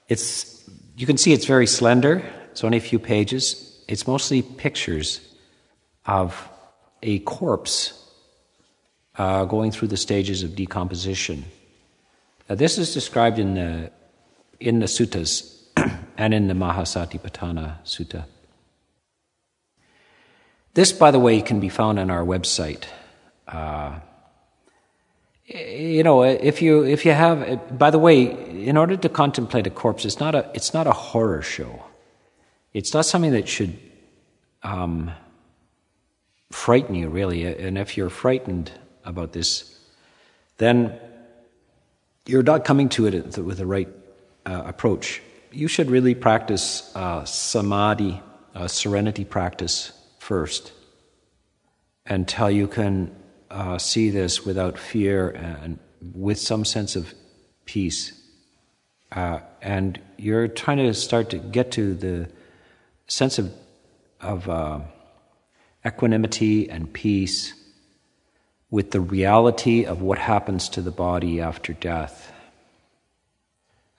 it's, 0.08 0.68
you 0.96 1.06
can 1.06 1.16
see 1.16 1.32
it's 1.32 1.46
very 1.46 1.66
slender, 1.66 2.22
it's 2.52 2.62
only 2.62 2.78
a 2.78 2.80
few 2.80 2.98
pages. 2.98 3.82
It's 3.88 4.06
mostly 4.06 4.42
pictures 4.42 5.20
of 6.06 6.48
a 7.02 7.18
corpse 7.20 7.98
uh, 9.16 9.44
going 9.44 9.70
through 9.70 9.88
the 9.88 9.96
stages 9.96 10.42
of 10.42 10.54
decomposition. 10.56 11.44
Now, 12.48 12.54
this 12.54 12.78
is 12.78 12.94
described 12.94 13.38
in 13.38 13.54
the, 13.54 13.90
in 14.60 14.80
the 14.80 14.86
suttas 14.86 15.62
and 16.16 16.34
in 16.34 16.48
the 16.48 16.54
Mahasatipatthana 16.54 17.82
Sutta. 17.84 18.24
This, 20.74 20.92
by 20.92 21.10
the 21.10 21.18
way, 21.18 21.40
can 21.42 21.60
be 21.60 21.68
found 21.68 21.98
on 21.98 22.10
our 22.10 22.24
website. 22.24 22.84
Uh, 23.46 23.98
you 25.46 26.02
know, 26.02 26.22
if 26.22 26.62
you 26.62 26.82
if 26.84 27.04
you 27.04 27.12
have, 27.12 27.78
by 27.78 27.90
the 27.90 27.98
way, 27.98 28.22
in 28.66 28.78
order 28.78 28.96
to 28.96 29.08
contemplate 29.08 29.66
a 29.66 29.70
corpse, 29.70 30.06
it's 30.06 30.18
not 30.18 30.34
a 30.34 30.50
it's 30.54 30.72
not 30.72 30.86
a 30.86 30.92
horror 30.92 31.42
show. 31.42 31.84
It's 32.72 32.94
not 32.94 33.04
something 33.04 33.32
that 33.32 33.48
should 33.48 33.78
um, 34.62 35.10
frighten 36.52 36.94
you, 36.94 37.08
really. 37.08 37.44
And 37.44 37.78
if 37.78 37.96
you're 37.96 38.10
frightened 38.10 38.70
about 39.04 39.32
this, 39.32 39.78
then 40.58 40.98
you're 42.26 42.42
not 42.42 42.64
coming 42.64 42.88
to 42.90 43.06
it 43.06 43.38
with 43.38 43.58
the 43.58 43.66
right 43.66 43.88
uh, 44.46 44.62
approach. 44.66 45.20
You 45.50 45.68
should 45.68 45.90
really 45.90 46.14
practice 46.14 46.94
uh, 46.94 47.24
samadhi, 47.24 48.22
uh, 48.54 48.68
serenity 48.68 49.24
practice 49.24 49.92
first, 50.18 50.72
until 52.06 52.50
you 52.50 52.68
can 52.68 53.14
uh, 53.50 53.78
see 53.78 54.10
this 54.10 54.44
without 54.44 54.78
fear 54.78 55.30
and 55.30 55.78
with 56.14 56.38
some 56.38 56.64
sense 56.64 56.96
of 56.96 57.14
peace. 57.64 58.18
Uh, 59.10 59.40
and 59.60 60.00
you're 60.16 60.48
trying 60.48 60.78
to 60.78 60.94
start 60.94 61.30
to 61.30 61.38
get 61.38 61.70
to 61.72 61.94
the 61.94 62.28
sense 63.08 63.38
of, 63.38 63.52
of 64.20 64.48
uh, 64.48 64.80
equanimity 65.84 66.70
and 66.70 66.92
peace 66.92 67.54
with 68.70 68.90
the 68.90 69.00
reality 69.00 69.84
of 69.84 70.00
what 70.00 70.18
happens 70.18 70.68
to 70.70 70.80
the 70.80 70.90
body 70.90 71.40
after 71.40 71.72
death. 71.72 72.32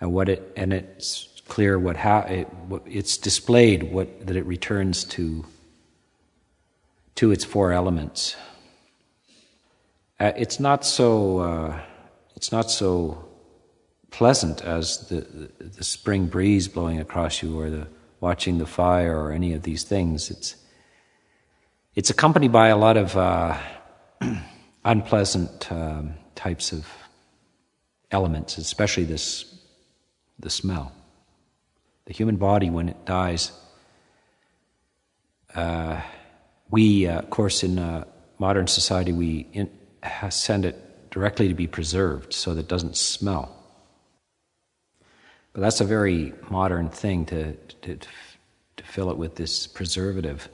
And 0.01 0.11
what 0.11 0.27
it 0.29 0.51
and 0.57 0.73
it's 0.73 1.29
clear 1.47 1.77
what, 1.77 1.97
ha- 1.97 2.25
it, 2.27 2.51
what 2.67 2.81
it's 2.85 3.17
displayed 3.17 3.83
what 3.83 4.25
that 4.25 4.35
it 4.35 4.45
returns 4.45 5.03
to 5.05 5.45
to 7.15 7.31
its 7.31 7.43
four 7.43 7.71
elements. 7.71 8.35
Uh, 10.19 10.31
it's 10.35 10.59
not 10.59 10.85
so 10.85 11.39
uh, 11.39 11.79
it's 12.35 12.51
not 12.51 12.71
so 12.71 13.25
pleasant 14.09 14.63
as 14.63 15.07
the, 15.07 15.21
the, 15.21 15.63
the 15.63 15.83
spring 15.83 16.27
breeze 16.27 16.67
blowing 16.67 16.99
across 16.99 17.41
you 17.41 17.59
or 17.59 17.69
the 17.69 17.87
watching 18.19 18.57
the 18.57 18.65
fire 18.65 19.19
or 19.19 19.31
any 19.31 19.53
of 19.53 19.63
these 19.63 19.83
things. 19.83 20.29
It's 20.31 20.55
it's 21.95 22.09
accompanied 22.09 22.51
by 22.51 22.69
a 22.69 22.77
lot 22.77 22.97
of 22.97 23.15
uh, 23.15 23.57
unpleasant 24.85 25.71
um, 25.71 26.13
types 26.35 26.71
of 26.71 26.87
elements, 28.11 28.57
especially 28.57 29.03
this 29.03 29.53
the 30.39 30.49
smell. 30.49 30.91
The 32.05 32.13
human 32.13 32.35
body, 32.35 32.69
when 32.69 32.89
it 32.89 33.05
dies, 33.05 33.51
uh, 35.55 36.01
we, 36.69 37.07
uh, 37.07 37.19
of 37.19 37.29
course, 37.29 37.63
in 37.63 37.79
uh, 37.79 38.05
modern 38.39 38.67
society, 38.67 39.13
we 39.13 39.47
in, 39.53 39.69
send 40.29 40.65
it 40.65 41.11
directly 41.11 41.47
to 41.47 41.53
be 41.53 41.67
preserved 41.67 42.33
so 42.33 42.53
that 42.53 42.61
it 42.61 42.67
doesn't 42.67 42.97
smell. 42.97 43.55
But 45.53 45.61
that's 45.61 45.79
a 45.79 45.85
very 45.85 46.33
modern 46.49 46.89
thing 46.89 47.25
to, 47.27 47.53
to, 47.53 47.97
to 48.77 48.83
fill 48.83 49.11
it 49.11 49.17
with 49.17 49.35
this 49.35 49.67
preservative. 49.67 50.49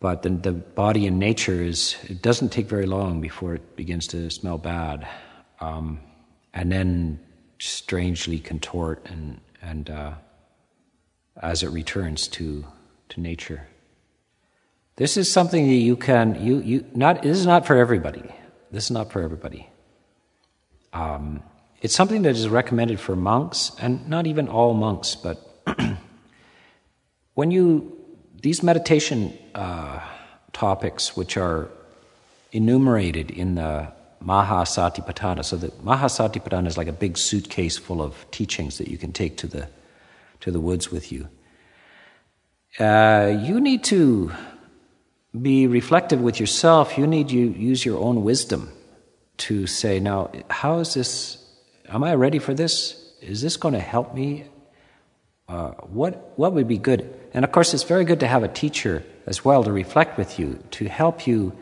But 0.00 0.22
the, 0.22 0.30
the 0.30 0.52
body 0.52 1.06
in 1.06 1.18
nature 1.18 1.62
is, 1.62 1.96
it 2.08 2.22
doesn't 2.22 2.48
take 2.48 2.66
very 2.66 2.86
long 2.86 3.20
before 3.20 3.54
it 3.54 3.76
begins 3.76 4.06
to 4.08 4.30
smell 4.30 4.56
bad. 4.56 5.06
Um, 5.60 6.00
and 6.54 6.72
then 6.72 7.20
strangely 7.58 8.38
contort 8.38 9.04
and, 9.04 9.40
and 9.62 9.90
uh, 9.90 10.14
as 11.42 11.62
it 11.62 11.68
returns 11.68 12.26
to, 12.28 12.64
to 13.10 13.20
nature. 13.20 13.68
This 14.96 15.16
is 15.16 15.30
something 15.30 15.66
that 15.68 15.74
you 15.74 15.96
can, 15.96 16.42
you, 16.42 16.60
you, 16.60 16.86
not, 16.94 17.22
this 17.22 17.38
is 17.38 17.46
not 17.46 17.66
for 17.66 17.76
everybody. 17.76 18.22
This 18.70 18.84
is 18.84 18.90
not 18.90 19.12
for 19.12 19.22
everybody. 19.22 19.68
Um, 20.92 21.42
it's 21.80 21.94
something 21.94 22.22
that 22.22 22.36
is 22.36 22.48
recommended 22.48 23.00
for 23.00 23.16
monks, 23.16 23.72
and 23.80 24.06
not 24.08 24.26
even 24.26 24.48
all 24.48 24.74
monks, 24.74 25.14
but 25.14 25.38
when 27.34 27.50
you, 27.50 27.96
these 28.42 28.62
meditation 28.62 29.32
uh, 29.54 30.00
topics, 30.52 31.16
which 31.16 31.36
are 31.36 31.68
enumerated 32.52 33.30
in 33.30 33.54
the 33.54 33.92
Mahasatipatthana, 34.24 35.44
so 35.44 35.56
the 35.56 35.68
Mahasatipatthana 35.68 36.66
is 36.66 36.76
like 36.76 36.88
a 36.88 36.92
big 36.92 37.16
suitcase 37.16 37.78
full 37.78 38.02
of 38.02 38.26
teachings 38.30 38.78
that 38.78 38.88
you 38.88 38.98
can 38.98 39.12
take 39.12 39.36
to 39.38 39.46
the, 39.46 39.68
to 40.40 40.50
the 40.50 40.60
woods 40.60 40.90
with 40.90 41.10
you. 41.10 41.28
Uh, 42.78 43.38
you 43.40 43.60
need 43.60 43.82
to 43.84 44.32
be 45.40 45.66
reflective 45.66 46.20
with 46.20 46.38
yourself, 46.38 46.98
you 46.98 47.06
need 47.06 47.28
to 47.28 47.36
use 47.36 47.84
your 47.84 47.98
own 47.98 48.22
wisdom 48.24 48.70
to 49.38 49.66
say, 49.66 50.00
now, 50.00 50.30
how 50.50 50.80
is 50.80 50.94
this? 50.94 51.38
Am 51.88 52.04
I 52.04 52.14
ready 52.14 52.38
for 52.38 52.52
this? 52.52 53.12
Is 53.22 53.40
this 53.40 53.56
going 53.56 53.74
to 53.74 53.80
help 53.80 54.14
me? 54.14 54.44
Uh, 55.50 55.72
what, 55.90 56.32
what 56.36 56.52
would 56.52 56.68
be 56.68 56.78
good? 56.78 57.12
And 57.34 57.44
of 57.44 57.50
course, 57.50 57.74
it's 57.74 57.82
very 57.82 58.04
good 58.04 58.20
to 58.20 58.28
have 58.28 58.44
a 58.44 58.48
teacher 58.48 59.04
as 59.26 59.44
well 59.44 59.64
to 59.64 59.72
reflect 59.72 60.16
with 60.16 60.38
you, 60.38 60.62
to 60.70 60.88
help 60.88 61.26
you. 61.26 61.52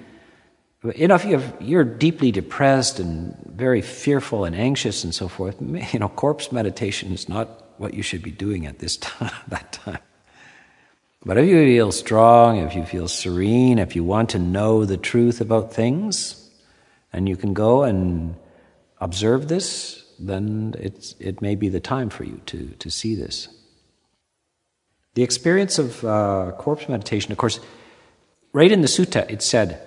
You 0.94 1.08
know, 1.08 1.14
if 1.14 1.24
you 1.58 1.78
are 1.78 1.84
deeply 1.84 2.30
depressed 2.30 3.00
and 3.00 3.34
very 3.46 3.80
fearful 3.80 4.44
and 4.44 4.54
anxious 4.54 5.04
and 5.04 5.14
so 5.14 5.26
forth, 5.26 5.56
you 5.92 5.98
know, 5.98 6.10
corpse 6.10 6.52
meditation 6.52 7.12
is 7.12 7.30
not 7.30 7.64
what 7.78 7.94
you 7.94 8.02
should 8.02 8.22
be 8.22 8.30
doing 8.30 8.66
at 8.66 8.78
this 8.78 8.96
time, 9.08 9.32
that 9.48 9.72
time. 9.72 10.00
But 11.24 11.38
if 11.38 11.48
you 11.48 11.64
feel 11.64 11.90
strong, 11.90 12.58
if 12.58 12.76
you 12.76 12.84
feel 12.84 13.08
serene, 13.08 13.78
if 13.78 13.96
you 13.96 14.04
want 14.04 14.28
to 14.30 14.38
know 14.38 14.84
the 14.84 14.98
truth 14.98 15.40
about 15.40 15.72
things, 15.72 16.50
and 17.10 17.26
you 17.26 17.38
can 17.38 17.54
go 17.54 17.84
and 17.84 18.36
observe 19.00 19.48
this, 19.48 20.04
then 20.18 20.74
it's, 20.78 21.14
it 21.18 21.40
may 21.40 21.54
be 21.54 21.70
the 21.70 21.80
time 21.80 22.10
for 22.10 22.24
you 22.24 22.42
to, 22.46 22.68
to 22.78 22.90
see 22.90 23.14
this. 23.14 23.48
The 25.18 25.24
experience 25.24 25.80
of 25.80 26.04
uh, 26.04 26.52
corpse 26.58 26.88
meditation, 26.88 27.32
of 27.32 27.38
course, 27.38 27.58
right 28.52 28.70
in 28.70 28.82
the 28.82 28.86
sutta, 28.86 29.28
it 29.28 29.42
said, 29.42 29.82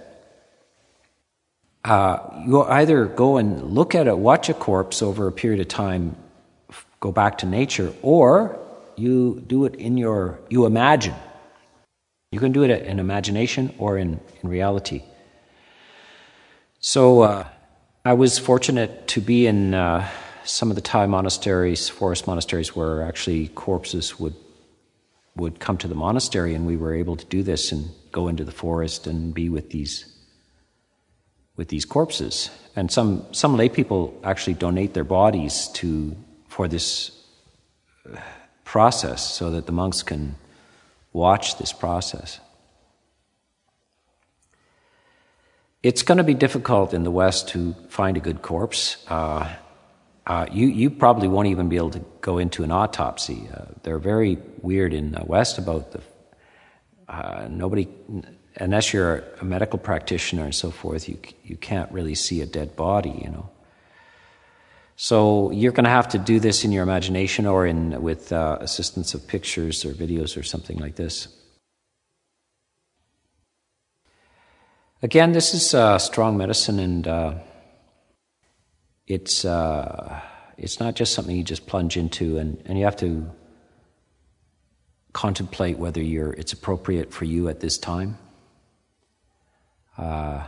uh, 1.85 2.17
you 2.45 2.61
either 2.63 3.05
go 3.05 3.37
and 3.37 3.63
look 3.63 3.95
at 3.95 4.07
it, 4.07 4.17
watch 4.17 4.49
a 4.49 4.53
corpse 4.53 5.01
over 5.01 5.27
a 5.27 5.31
period 5.31 5.61
of 5.61 5.69
time, 5.69 6.17
go 6.99 7.13
back 7.13 7.37
to 7.37 7.45
nature, 7.45 7.93
or 8.01 8.59
you 8.97 9.41
do 9.47 9.63
it 9.63 9.75
in 9.75 9.95
your, 9.95 10.37
you 10.49 10.65
imagine. 10.65 11.15
You 12.33 12.41
can 12.41 12.51
do 12.51 12.63
it 12.63 12.69
in 12.69 12.99
imagination 12.99 13.73
or 13.77 13.97
in, 13.97 14.19
in 14.43 14.49
reality. 14.49 15.01
So 16.81 17.21
uh, 17.21 17.47
I 18.03 18.15
was 18.15 18.37
fortunate 18.37 19.07
to 19.07 19.21
be 19.21 19.47
in 19.47 19.75
uh, 19.75 20.09
some 20.43 20.69
of 20.69 20.75
the 20.75 20.81
Thai 20.81 21.05
monasteries, 21.05 21.87
forest 21.87 22.27
monasteries, 22.27 22.75
where 22.75 23.01
actually 23.01 23.47
corpses 23.47 24.19
would 24.19 24.35
would 25.35 25.59
come 25.59 25.77
to 25.77 25.87
the 25.87 25.95
monastery, 25.95 26.53
and 26.53 26.65
we 26.65 26.77
were 26.77 26.93
able 26.93 27.15
to 27.15 27.25
do 27.25 27.43
this 27.43 27.71
and 27.71 27.89
go 28.11 28.27
into 28.27 28.43
the 28.43 28.51
forest 28.51 29.07
and 29.07 29.33
be 29.33 29.49
with 29.49 29.69
these 29.69 30.05
with 31.55 31.67
these 31.67 31.85
corpses. 31.85 32.49
And 32.75 32.91
some 32.91 33.25
some 33.31 33.55
lay 33.57 33.69
people 33.69 34.19
actually 34.23 34.55
donate 34.55 34.93
their 34.93 35.03
bodies 35.03 35.69
to 35.75 36.15
for 36.47 36.67
this 36.67 37.11
uh, 38.05 38.19
process 38.63 39.33
so 39.33 39.51
that 39.51 39.65
the 39.65 39.71
monks 39.71 40.03
can 40.03 40.35
watch 41.13 41.57
this 41.57 41.73
process. 41.73 42.39
It's 45.83 46.03
going 46.03 46.19
to 46.19 46.23
be 46.23 46.35
difficult 46.35 46.93
in 46.93 47.03
the 47.03 47.11
West 47.11 47.49
to 47.49 47.73
find 47.89 48.15
a 48.15 48.19
good 48.19 48.41
corpse. 48.41 49.03
Uh, 49.07 49.51
uh, 50.27 50.45
you, 50.51 50.67
you 50.67 50.89
probably 50.89 51.27
won't 51.27 51.47
even 51.47 51.67
be 51.67 51.77
able 51.77 51.89
to 51.91 52.05
go 52.21 52.37
into 52.37 52.63
an 52.63 52.71
autopsy. 52.71 53.49
Uh, 53.53 53.65
they're 53.83 53.99
very 53.99 54.37
weird 54.61 54.93
in 54.93 55.11
the 55.11 55.23
West 55.25 55.57
about 55.57 55.91
the. 55.91 56.01
Uh, 57.09 57.47
nobody, 57.49 57.87
unless 58.55 58.93
you're 58.93 59.23
a 59.41 59.43
medical 59.43 59.77
practitioner 59.77 60.45
and 60.45 60.55
so 60.55 60.71
forth, 60.71 61.09
you, 61.09 61.17
you 61.43 61.57
can't 61.57 61.91
really 61.91 62.15
see 62.15 62.41
a 62.41 62.45
dead 62.45 62.75
body, 62.75 63.21
you 63.23 63.29
know. 63.29 63.49
So 64.95 65.51
you're 65.51 65.71
going 65.71 65.85
to 65.85 65.89
have 65.89 66.09
to 66.09 66.19
do 66.19 66.39
this 66.39 66.63
in 66.63 66.71
your 66.71 66.83
imagination 66.83 67.47
or 67.47 67.65
in, 67.65 68.01
with 68.01 68.31
uh, 68.31 68.59
assistance 68.61 69.15
of 69.15 69.27
pictures 69.27 69.83
or 69.83 69.93
videos 69.93 70.37
or 70.37 70.43
something 70.43 70.77
like 70.77 70.95
this. 70.95 71.27
Again, 75.01 75.31
this 75.31 75.55
is 75.55 75.73
uh, 75.73 75.97
strong 75.97 76.37
medicine, 76.37 76.77
and 76.77 77.07
uh, 77.07 77.33
it's 79.07 79.45
uh, 79.45 80.21
it's 80.57 80.79
not 80.79 80.95
just 80.95 81.13
something 81.13 81.35
you 81.35 81.43
just 81.43 81.67
plunge 81.67 81.97
into, 81.97 82.37
and, 82.37 82.61
and 82.65 82.77
you 82.77 82.85
have 82.85 82.97
to 82.97 83.29
contemplate 85.13 85.77
whether 85.77 86.01
you're 86.01 86.33
it's 86.33 86.53
appropriate 86.53 87.11
for 87.11 87.25
you 87.25 87.49
at 87.49 87.59
this 87.59 87.77
time. 87.77 88.17
Uh, 89.97 90.47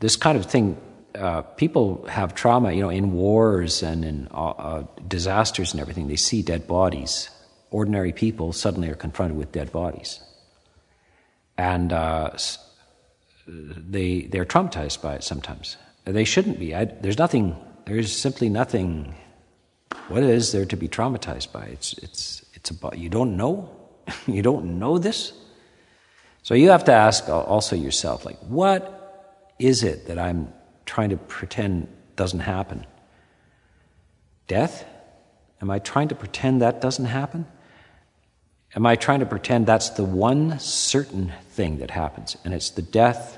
this 0.00 0.16
kind 0.16 0.38
of 0.38 0.46
thing, 0.46 0.80
uh, 1.14 1.42
people 1.42 2.06
have 2.08 2.34
trauma, 2.34 2.72
you 2.72 2.80
know, 2.80 2.88
in 2.88 3.12
wars 3.12 3.82
and 3.82 4.04
in 4.04 4.28
uh, 4.30 4.84
disasters 5.06 5.72
and 5.72 5.80
everything. 5.80 6.08
They 6.08 6.16
see 6.16 6.42
dead 6.42 6.66
bodies. 6.66 7.30
Ordinary 7.70 8.12
people 8.12 8.52
suddenly 8.52 8.88
are 8.88 8.94
confronted 8.94 9.36
with 9.36 9.52
dead 9.52 9.70
bodies, 9.72 10.20
and 11.58 11.90
they 13.46 14.22
they're 14.22 14.46
traumatized 14.46 15.02
by 15.02 15.16
it 15.16 15.24
sometimes. 15.24 15.76
They 16.12 16.24
shouldn't 16.24 16.58
be. 16.58 16.74
I, 16.74 16.86
there's 16.86 17.18
nothing. 17.18 17.54
There's 17.84 18.16
simply 18.16 18.48
nothing. 18.48 19.14
What 20.08 20.22
is 20.22 20.52
there 20.52 20.64
to 20.64 20.76
be 20.76 20.88
traumatized 20.88 21.52
by? 21.52 21.66
It's 21.66 21.92
it's 21.98 22.44
it's 22.54 22.70
about 22.70 22.98
you 22.98 23.10
don't 23.10 23.36
know. 23.36 23.70
you 24.26 24.40
don't 24.40 24.78
know 24.78 24.96
this. 24.98 25.32
So 26.42 26.54
you 26.54 26.70
have 26.70 26.84
to 26.84 26.92
ask 26.92 27.28
also 27.28 27.76
yourself, 27.76 28.24
like, 28.24 28.38
what 28.38 29.52
is 29.58 29.82
it 29.82 30.06
that 30.06 30.18
I'm 30.18 30.50
trying 30.86 31.10
to 31.10 31.18
pretend 31.18 31.88
doesn't 32.16 32.40
happen? 32.40 32.86
Death? 34.46 34.86
Am 35.60 35.68
I 35.70 35.78
trying 35.78 36.08
to 36.08 36.14
pretend 36.14 36.62
that 36.62 36.80
doesn't 36.80 37.04
happen? 37.04 37.44
Am 38.74 38.86
I 38.86 38.96
trying 38.96 39.20
to 39.20 39.26
pretend 39.26 39.66
that's 39.66 39.90
the 39.90 40.04
one 40.04 40.58
certain 40.58 41.34
thing 41.50 41.78
that 41.78 41.90
happens, 41.90 42.38
and 42.44 42.54
it's 42.54 42.70
the 42.70 42.82
death? 42.82 43.37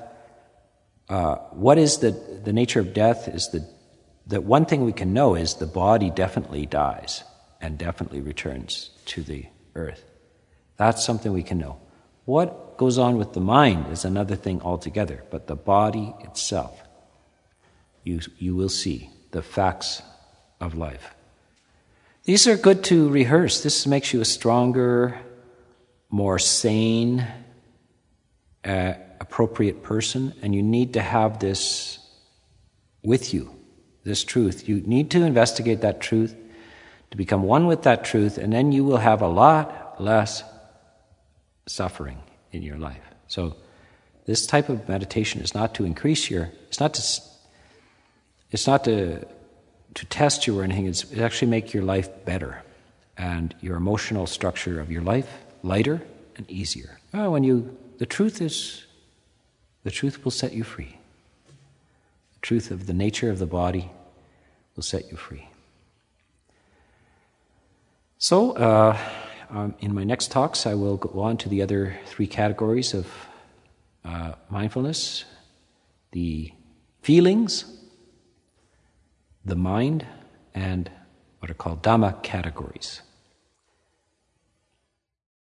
Uh, 1.11 1.35
what 1.51 1.77
is 1.77 1.97
the, 1.97 2.11
the 2.45 2.53
nature 2.53 2.79
of 2.79 2.93
death? 2.93 3.27
Is 3.27 3.49
the, 3.49 3.67
the 4.25 4.39
one 4.39 4.65
thing 4.65 4.85
we 4.85 4.93
can 4.93 5.13
know 5.13 5.35
is 5.35 5.55
the 5.55 5.65
body 5.65 6.09
definitely 6.09 6.65
dies 6.65 7.25
and 7.59 7.77
definitely 7.77 8.21
returns 8.21 8.91
to 9.07 9.21
the 9.21 9.45
earth. 9.75 10.05
That's 10.77 11.03
something 11.03 11.33
we 11.33 11.43
can 11.43 11.57
know. 11.57 11.81
What 12.23 12.77
goes 12.77 12.97
on 12.97 13.17
with 13.17 13.33
the 13.33 13.41
mind 13.41 13.91
is 13.91 14.05
another 14.05 14.37
thing 14.37 14.61
altogether, 14.61 15.25
but 15.29 15.47
the 15.47 15.55
body 15.57 16.15
itself, 16.21 16.81
you, 18.05 18.21
you 18.37 18.55
will 18.55 18.69
see 18.69 19.09
the 19.31 19.41
facts 19.41 20.01
of 20.61 20.75
life. 20.75 21.13
These 22.23 22.47
are 22.47 22.55
good 22.55 22.85
to 22.85 23.09
rehearse. 23.09 23.63
This 23.63 23.85
makes 23.85 24.13
you 24.13 24.21
a 24.21 24.25
stronger, 24.25 25.19
more 26.09 26.39
sane, 26.39 27.27
uh, 28.63 28.93
appropriate 29.21 29.83
person, 29.83 30.33
and 30.41 30.53
you 30.53 30.61
need 30.61 30.93
to 30.93 31.01
have 31.01 31.39
this 31.39 31.99
with 33.03 33.33
you, 33.33 33.55
this 34.03 34.23
truth. 34.23 34.67
You 34.67 34.81
need 34.81 35.09
to 35.11 35.23
investigate 35.23 35.81
that 35.81 36.01
truth, 36.01 36.35
to 37.11 37.17
become 37.17 37.43
one 37.43 37.67
with 37.67 37.83
that 37.83 38.03
truth, 38.03 38.37
and 38.37 38.51
then 38.51 38.71
you 38.71 38.83
will 38.83 38.97
have 38.97 39.21
a 39.21 39.27
lot 39.27 40.01
less 40.01 40.43
suffering 41.67 42.17
in 42.51 42.63
your 42.63 42.77
life. 42.77 43.03
So, 43.27 43.55
this 44.25 44.45
type 44.45 44.69
of 44.69 44.87
meditation 44.87 45.41
is 45.41 45.55
not 45.55 45.73
to 45.75 45.85
increase 45.85 46.29
your, 46.29 46.51
it's 46.67 46.79
not 46.79 46.93
to, 46.95 47.21
it's 48.51 48.67
not 48.67 48.83
to 48.83 49.25
to 49.93 50.05
test 50.05 50.47
you 50.47 50.59
or 50.59 50.63
anything, 50.63 50.85
it's, 50.85 51.11
actually 51.17 51.49
make 51.49 51.73
your 51.73 51.83
life 51.83 52.09
better 52.25 52.63
and 53.17 53.53
your 53.61 53.75
emotional 53.75 54.25
structure 54.25 54.79
of 54.79 54.91
your 54.91 55.01
life 55.01 55.29
lighter 55.63 56.01
and 56.37 56.49
easier. 56.49 56.99
When 57.11 57.43
you, 57.43 57.77
the 57.97 58.05
truth 58.05 58.41
is, 58.41 58.85
the 59.83 59.91
truth 59.91 60.23
will 60.23 60.31
set 60.31 60.53
you 60.53 60.63
free. 60.63 60.97
The 62.33 62.39
truth 62.41 62.71
of 62.71 62.87
the 62.87 62.93
nature 62.93 63.29
of 63.29 63.39
the 63.39 63.45
body 63.45 63.91
will 64.75 64.83
set 64.83 65.11
you 65.11 65.17
free. 65.17 65.47
So, 68.17 68.51
uh, 68.51 68.97
um, 69.49 69.73
in 69.79 69.93
my 69.93 70.03
next 70.03 70.31
talks, 70.31 70.65
I 70.65 70.75
will 70.75 70.97
go 70.97 71.21
on 71.21 71.37
to 71.37 71.49
the 71.49 71.61
other 71.61 71.99
three 72.05 72.27
categories 72.27 72.93
of 72.93 73.07
uh, 74.05 74.33
mindfulness 74.49 75.25
the 76.11 76.51
feelings, 77.01 77.65
the 79.45 79.55
mind 79.55 80.05
and 80.53 80.91
what 81.39 81.49
are 81.49 81.55
called 81.55 81.81
Dhamma 81.81 82.21
categories. 82.21 83.01